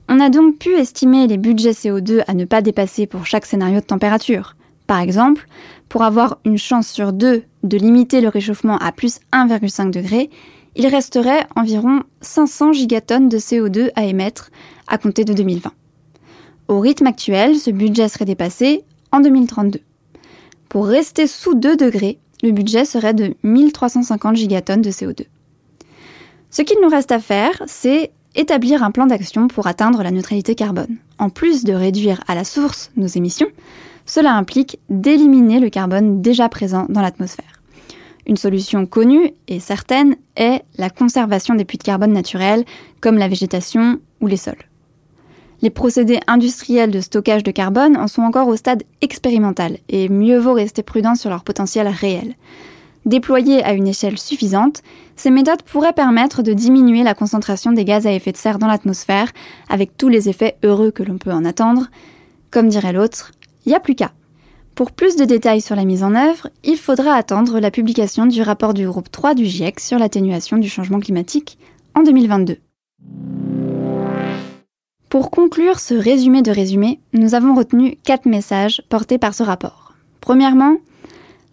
On 0.08 0.20
a 0.20 0.28
donc 0.28 0.58
pu 0.58 0.74
estimer 0.74 1.26
les 1.26 1.38
budgets 1.38 1.70
CO2 1.70 2.22
à 2.26 2.34
ne 2.34 2.44
pas 2.44 2.62
dépasser 2.62 3.06
pour 3.06 3.26
chaque 3.26 3.46
scénario 3.46 3.80
de 3.80 3.84
température. 3.84 4.56
Par 4.86 5.00
exemple, 5.00 5.46
pour 5.88 6.02
avoir 6.02 6.38
une 6.44 6.58
chance 6.58 6.88
sur 6.88 7.12
deux 7.12 7.44
de 7.62 7.76
limiter 7.76 8.20
le 8.20 8.28
réchauffement 8.28 8.76
à 8.78 8.92
plus 8.92 9.20
1,5 9.32 9.90
degré, 9.90 10.30
il 10.76 10.86
resterait 10.86 11.46
environ 11.56 12.02
500 12.20 12.72
gigatonnes 12.72 13.28
de 13.28 13.38
CO2 13.38 13.90
à 13.96 14.04
émettre 14.04 14.50
à 14.86 14.98
compter 14.98 15.24
de 15.24 15.32
2020. 15.32 15.72
Au 16.68 16.80
rythme 16.80 17.06
actuel, 17.06 17.56
ce 17.56 17.70
budget 17.70 18.08
serait 18.08 18.24
dépassé 18.24 18.84
en 19.12 19.20
2032. 19.20 19.80
Pour 20.68 20.86
rester 20.86 21.26
sous 21.26 21.54
2 21.54 21.76
degrés, 21.76 22.18
le 22.42 22.52
budget 22.52 22.84
serait 22.84 23.14
de 23.14 23.34
1350 23.42 24.36
gigatonnes 24.36 24.82
de 24.82 24.90
CO2. 24.90 25.26
Ce 26.50 26.62
qu'il 26.62 26.78
nous 26.82 26.88
reste 26.88 27.12
à 27.12 27.20
faire, 27.20 27.62
c'est 27.66 28.10
établir 28.34 28.82
un 28.82 28.90
plan 28.90 29.06
d'action 29.06 29.48
pour 29.48 29.66
atteindre 29.66 30.02
la 30.02 30.10
neutralité 30.10 30.54
carbone. 30.54 30.96
En 31.18 31.30
plus 31.30 31.64
de 31.64 31.72
réduire 31.72 32.22
à 32.28 32.34
la 32.34 32.44
source 32.44 32.90
nos 32.96 33.06
émissions, 33.06 33.48
cela 34.06 34.34
implique 34.34 34.78
d'éliminer 34.88 35.60
le 35.60 35.70
carbone 35.70 36.22
déjà 36.22 36.48
présent 36.48 36.86
dans 36.88 37.02
l'atmosphère. 37.02 37.60
Une 38.26 38.36
solution 38.36 38.86
connue 38.86 39.32
et 39.48 39.60
certaine 39.60 40.16
est 40.36 40.62
la 40.76 40.90
conservation 40.90 41.54
des 41.54 41.64
puits 41.64 41.78
de 41.78 41.82
carbone 41.82 42.12
naturels, 42.12 42.64
comme 43.00 43.18
la 43.18 43.28
végétation 43.28 43.98
ou 44.20 44.26
les 44.26 44.36
sols. 44.36 44.69
Les 45.62 45.70
procédés 45.70 46.20
industriels 46.26 46.90
de 46.90 47.00
stockage 47.00 47.42
de 47.42 47.50
carbone 47.50 47.96
en 47.96 48.06
sont 48.06 48.22
encore 48.22 48.48
au 48.48 48.56
stade 48.56 48.82
expérimental 49.02 49.76
et 49.88 50.08
mieux 50.08 50.38
vaut 50.38 50.54
rester 50.54 50.82
prudent 50.82 51.14
sur 51.14 51.28
leur 51.28 51.44
potentiel 51.44 51.86
réel. 51.88 52.34
Déployées 53.06 53.62
à 53.64 53.72
une 53.72 53.86
échelle 53.86 54.18
suffisante, 54.18 54.82
ces 55.16 55.30
méthodes 55.30 55.62
pourraient 55.62 55.92
permettre 55.92 56.42
de 56.42 56.52
diminuer 56.52 57.02
la 57.02 57.14
concentration 57.14 57.72
des 57.72 57.84
gaz 57.84 58.06
à 58.06 58.12
effet 58.12 58.32
de 58.32 58.36
serre 58.36 58.58
dans 58.58 58.66
l'atmosphère, 58.66 59.32
avec 59.68 59.96
tous 59.96 60.08
les 60.08 60.28
effets 60.28 60.56
heureux 60.62 60.90
que 60.90 61.02
l'on 61.02 61.18
peut 61.18 61.32
en 61.32 61.44
attendre. 61.44 61.88
Comme 62.50 62.68
dirait 62.68 62.92
l'autre, 62.92 63.32
il 63.64 63.70
n'y 63.70 63.74
a 63.74 63.80
plus 63.80 63.94
qu'à. 63.94 64.12
Pour 64.74 64.92
plus 64.92 65.16
de 65.16 65.24
détails 65.24 65.60
sur 65.60 65.76
la 65.76 65.84
mise 65.84 66.02
en 66.02 66.14
œuvre, 66.14 66.48
il 66.64 66.76
faudra 66.76 67.14
attendre 67.14 67.58
la 67.58 67.70
publication 67.70 68.26
du 68.26 68.40
rapport 68.42 68.72
du 68.72 68.86
groupe 68.86 69.10
3 69.10 69.34
du 69.34 69.44
GIEC 69.44 69.80
sur 69.80 69.98
l'atténuation 69.98 70.56
du 70.56 70.68
changement 70.68 71.00
climatique 71.00 71.58
en 71.94 72.02
2022. 72.02 72.56
Pour 75.10 75.30
conclure 75.30 75.78
ce 75.78 75.94
résumé 75.94 76.40
de 76.40 76.50
résumé, 76.50 77.00
nous 77.12 77.34
avons 77.34 77.54
retenu 77.54 77.98
quatre 78.04 78.26
messages 78.26 78.82
portés 78.88 79.18
par 79.18 79.34
ce 79.34 79.42
rapport. 79.42 79.92
Premièrement, 80.22 80.76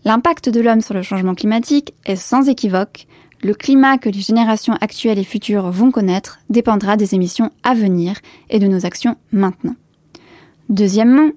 L'impact 0.08 0.48
de 0.48 0.62
l'homme 0.62 0.80
sur 0.80 0.93
le 0.93 1.02
changement 1.02 1.36
climatique 1.36 1.93
est 2.06 2.15
sans 2.15 2.48
équivoque. 2.48 3.08
Le 3.43 3.54
climat 3.54 3.98
que 3.98 4.08
les 4.08 4.22
générations 4.22 4.76
actuelles 4.80 5.20
et 5.20 5.26
futures 5.26 5.70
vont 5.70 5.91
connaître 5.91 6.39
dépendra 6.50 6.96
des 6.96 7.13
émissions 7.13 7.52
à 7.63 7.74
venir 7.74 8.15
et 8.50 8.60
de 8.60 8.67
nos 8.67 8.86
actions 8.86 9.17
maintenant. 9.34 9.76
Deuxièmement, 10.70 11.30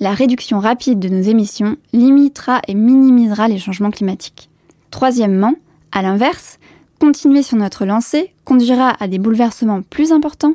la 0.00 0.10
réduction 0.10 0.58
rapide 0.58 0.98
de 0.98 1.08
nos 1.08 1.22
émissions 1.22 1.76
limitera 1.92 2.62
et 2.66 2.74
minimisera 2.74 3.46
les 3.46 3.58
changements 3.58 3.92
climatiques. 3.92 4.50
Troisièmement, 4.90 5.54
à 5.92 6.02
l'inverse, 6.02 6.58
continuer 6.98 7.44
sur 7.44 7.58
notre 7.58 7.84
lancée 7.84 8.32
conduira 8.44 8.96
à 8.98 9.06
des 9.06 9.18
bouleversements 9.18 9.82
plus 9.82 10.10
importants, 10.10 10.54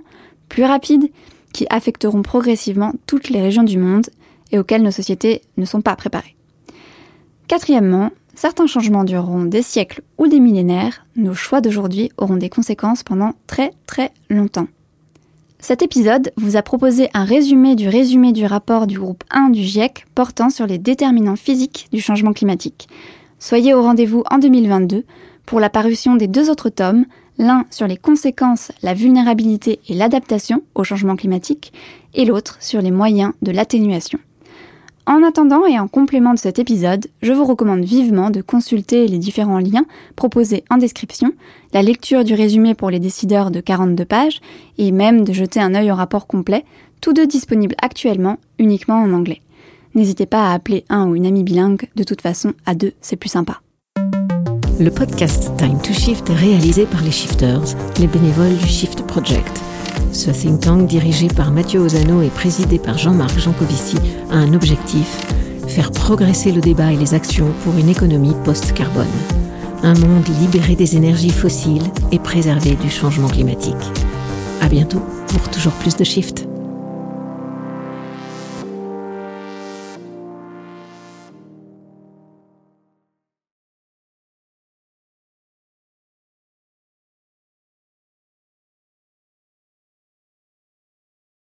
plus 0.51 0.65
rapides, 0.65 1.09
qui 1.53 1.65
affecteront 1.69 2.21
progressivement 2.23 2.91
toutes 3.07 3.29
les 3.29 3.41
régions 3.41 3.63
du 3.63 3.77
monde 3.77 4.07
et 4.51 4.59
auxquelles 4.59 4.83
nos 4.83 4.91
sociétés 4.91 5.41
ne 5.55 5.63
sont 5.63 5.81
pas 5.81 5.95
préparées. 5.95 6.35
Quatrièmement, 7.47 8.11
certains 8.35 8.67
changements 8.67 9.05
dureront 9.05 9.45
des 9.45 9.61
siècles 9.61 10.01
ou 10.17 10.27
des 10.27 10.41
millénaires, 10.41 11.05
nos 11.15 11.33
choix 11.33 11.61
d'aujourd'hui 11.61 12.11
auront 12.17 12.35
des 12.35 12.49
conséquences 12.49 13.01
pendant 13.01 13.31
très 13.47 13.71
très 13.87 14.11
longtemps. 14.29 14.67
Cet 15.59 15.83
épisode 15.83 16.33
vous 16.35 16.57
a 16.57 16.61
proposé 16.63 17.07
un 17.13 17.23
résumé 17.23 17.75
du 17.75 17.87
résumé 17.87 18.33
du 18.33 18.45
rapport 18.45 18.87
du 18.87 18.99
groupe 18.99 19.23
1 19.31 19.51
du 19.51 19.63
GIEC 19.63 20.05
portant 20.15 20.49
sur 20.49 20.67
les 20.67 20.79
déterminants 20.79 21.37
physiques 21.37 21.87
du 21.93 22.01
changement 22.01 22.33
climatique. 22.33 22.89
Soyez 23.39 23.73
au 23.73 23.81
rendez-vous 23.81 24.23
en 24.29 24.37
2022 24.37 25.05
pour 25.45 25.61
la 25.61 25.69
parution 25.69 26.15
des 26.15 26.27
deux 26.27 26.49
autres 26.49 26.69
tomes, 26.69 27.05
l'un 27.37 27.65
sur 27.69 27.87
les 27.87 27.97
conséquences, 27.97 28.71
la 28.81 28.93
vulnérabilité 28.93 29.79
et 29.87 29.93
l'adaptation 29.93 30.61
au 30.75 30.83
changement 30.83 31.15
climatique, 31.15 31.73
et 32.13 32.25
l'autre 32.25 32.57
sur 32.59 32.81
les 32.81 32.91
moyens 32.91 33.33
de 33.41 33.51
l'atténuation. 33.51 34.19
En 35.07 35.23
attendant 35.23 35.65
et 35.65 35.79
en 35.79 35.87
complément 35.87 36.33
de 36.33 36.39
cet 36.39 36.59
épisode, 36.59 37.07
je 37.21 37.33
vous 37.33 37.43
recommande 37.43 37.83
vivement 37.83 38.29
de 38.29 38.41
consulter 38.41 39.07
les 39.07 39.17
différents 39.17 39.59
liens 39.59 39.85
proposés 40.15 40.63
en 40.69 40.77
description, 40.77 41.33
la 41.73 41.81
lecture 41.81 42.23
du 42.23 42.35
résumé 42.35 42.75
pour 42.75 42.91
les 42.91 42.99
décideurs 42.99 43.49
de 43.49 43.61
42 43.61 44.05
pages 44.05 44.41
et 44.77 44.91
même 44.91 45.23
de 45.23 45.33
jeter 45.33 45.59
un 45.59 45.73
œil 45.73 45.91
au 45.91 45.95
rapport 45.95 46.27
complet, 46.27 46.65
tous 47.01 47.13
deux 47.13 47.25
disponibles 47.25 47.75
actuellement 47.81 48.37
uniquement 48.59 49.01
en 49.01 49.11
anglais. 49.11 49.41
N'hésitez 49.95 50.27
pas 50.27 50.49
à 50.49 50.53
appeler 50.53 50.85
un 50.89 51.07
ou 51.07 51.15
une 51.15 51.25
amie 51.25 51.43
bilingue, 51.43 51.89
de 51.95 52.03
toute 52.03 52.21
façon, 52.21 52.53
à 52.65 52.75
deux, 52.75 52.93
c'est 53.01 53.17
plus 53.17 53.29
sympa. 53.29 53.61
Le 54.81 54.89
podcast 54.89 55.51
Time 55.57 55.79
to 55.79 55.93
Shift 55.93 56.27
est 56.31 56.35
réalisé 56.35 56.87
par 56.87 57.03
les 57.03 57.11
Shifters, 57.11 57.75
les 57.99 58.07
bénévoles 58.07 58.57
du 58.57 58.65
Shift 58.65 59.05
Project. 59.05 59.61
Ce 60.11 60.31
think 60.31 60.59
tank 60.59 60.87
dirigé 60.87 61.27
par 61.27 61.51
Mathieu 61.51 61.81
Ozano 61.81 62.23
et 62.23 62.29
présidé 62.29 62.79
par 62.79 62.97
Jean-Marc 62.97 63.37
Jancovici 63.37 63.97
a 64.31 64.37
un 64.37 64.55
objectif 64.55 65.19
faire 65.67 65.91
progresser 65.91 66.51
le 66.51 66.61
débat 66.61 66.91
et 66.91 66.97
les 66.97 67.13
actions 67.13 67.51
pour 67.63 67.77
une 67.77 67.89
économie 67.89 68.33
post-carbone. 68.43 69.05
Un 69.83 69.93
monde 69.93 70.27
libéré 70.41 70.75
des 70.75 70.95
énergies 70.95 71.29
fossiles 71.29 71.91
et 72.11 72.17
préservé 72.17 72.71
du 72.71 72.89
changement 72.89 73.29
climatique. 73.29 73.75
À 74.61 74.67
bientôt 74.67 75.03
pour 75.27 75.47
toujours 75.51 75.73
plus 75.73 75.95
de 75.95 76.03
shift. 76.03 76.50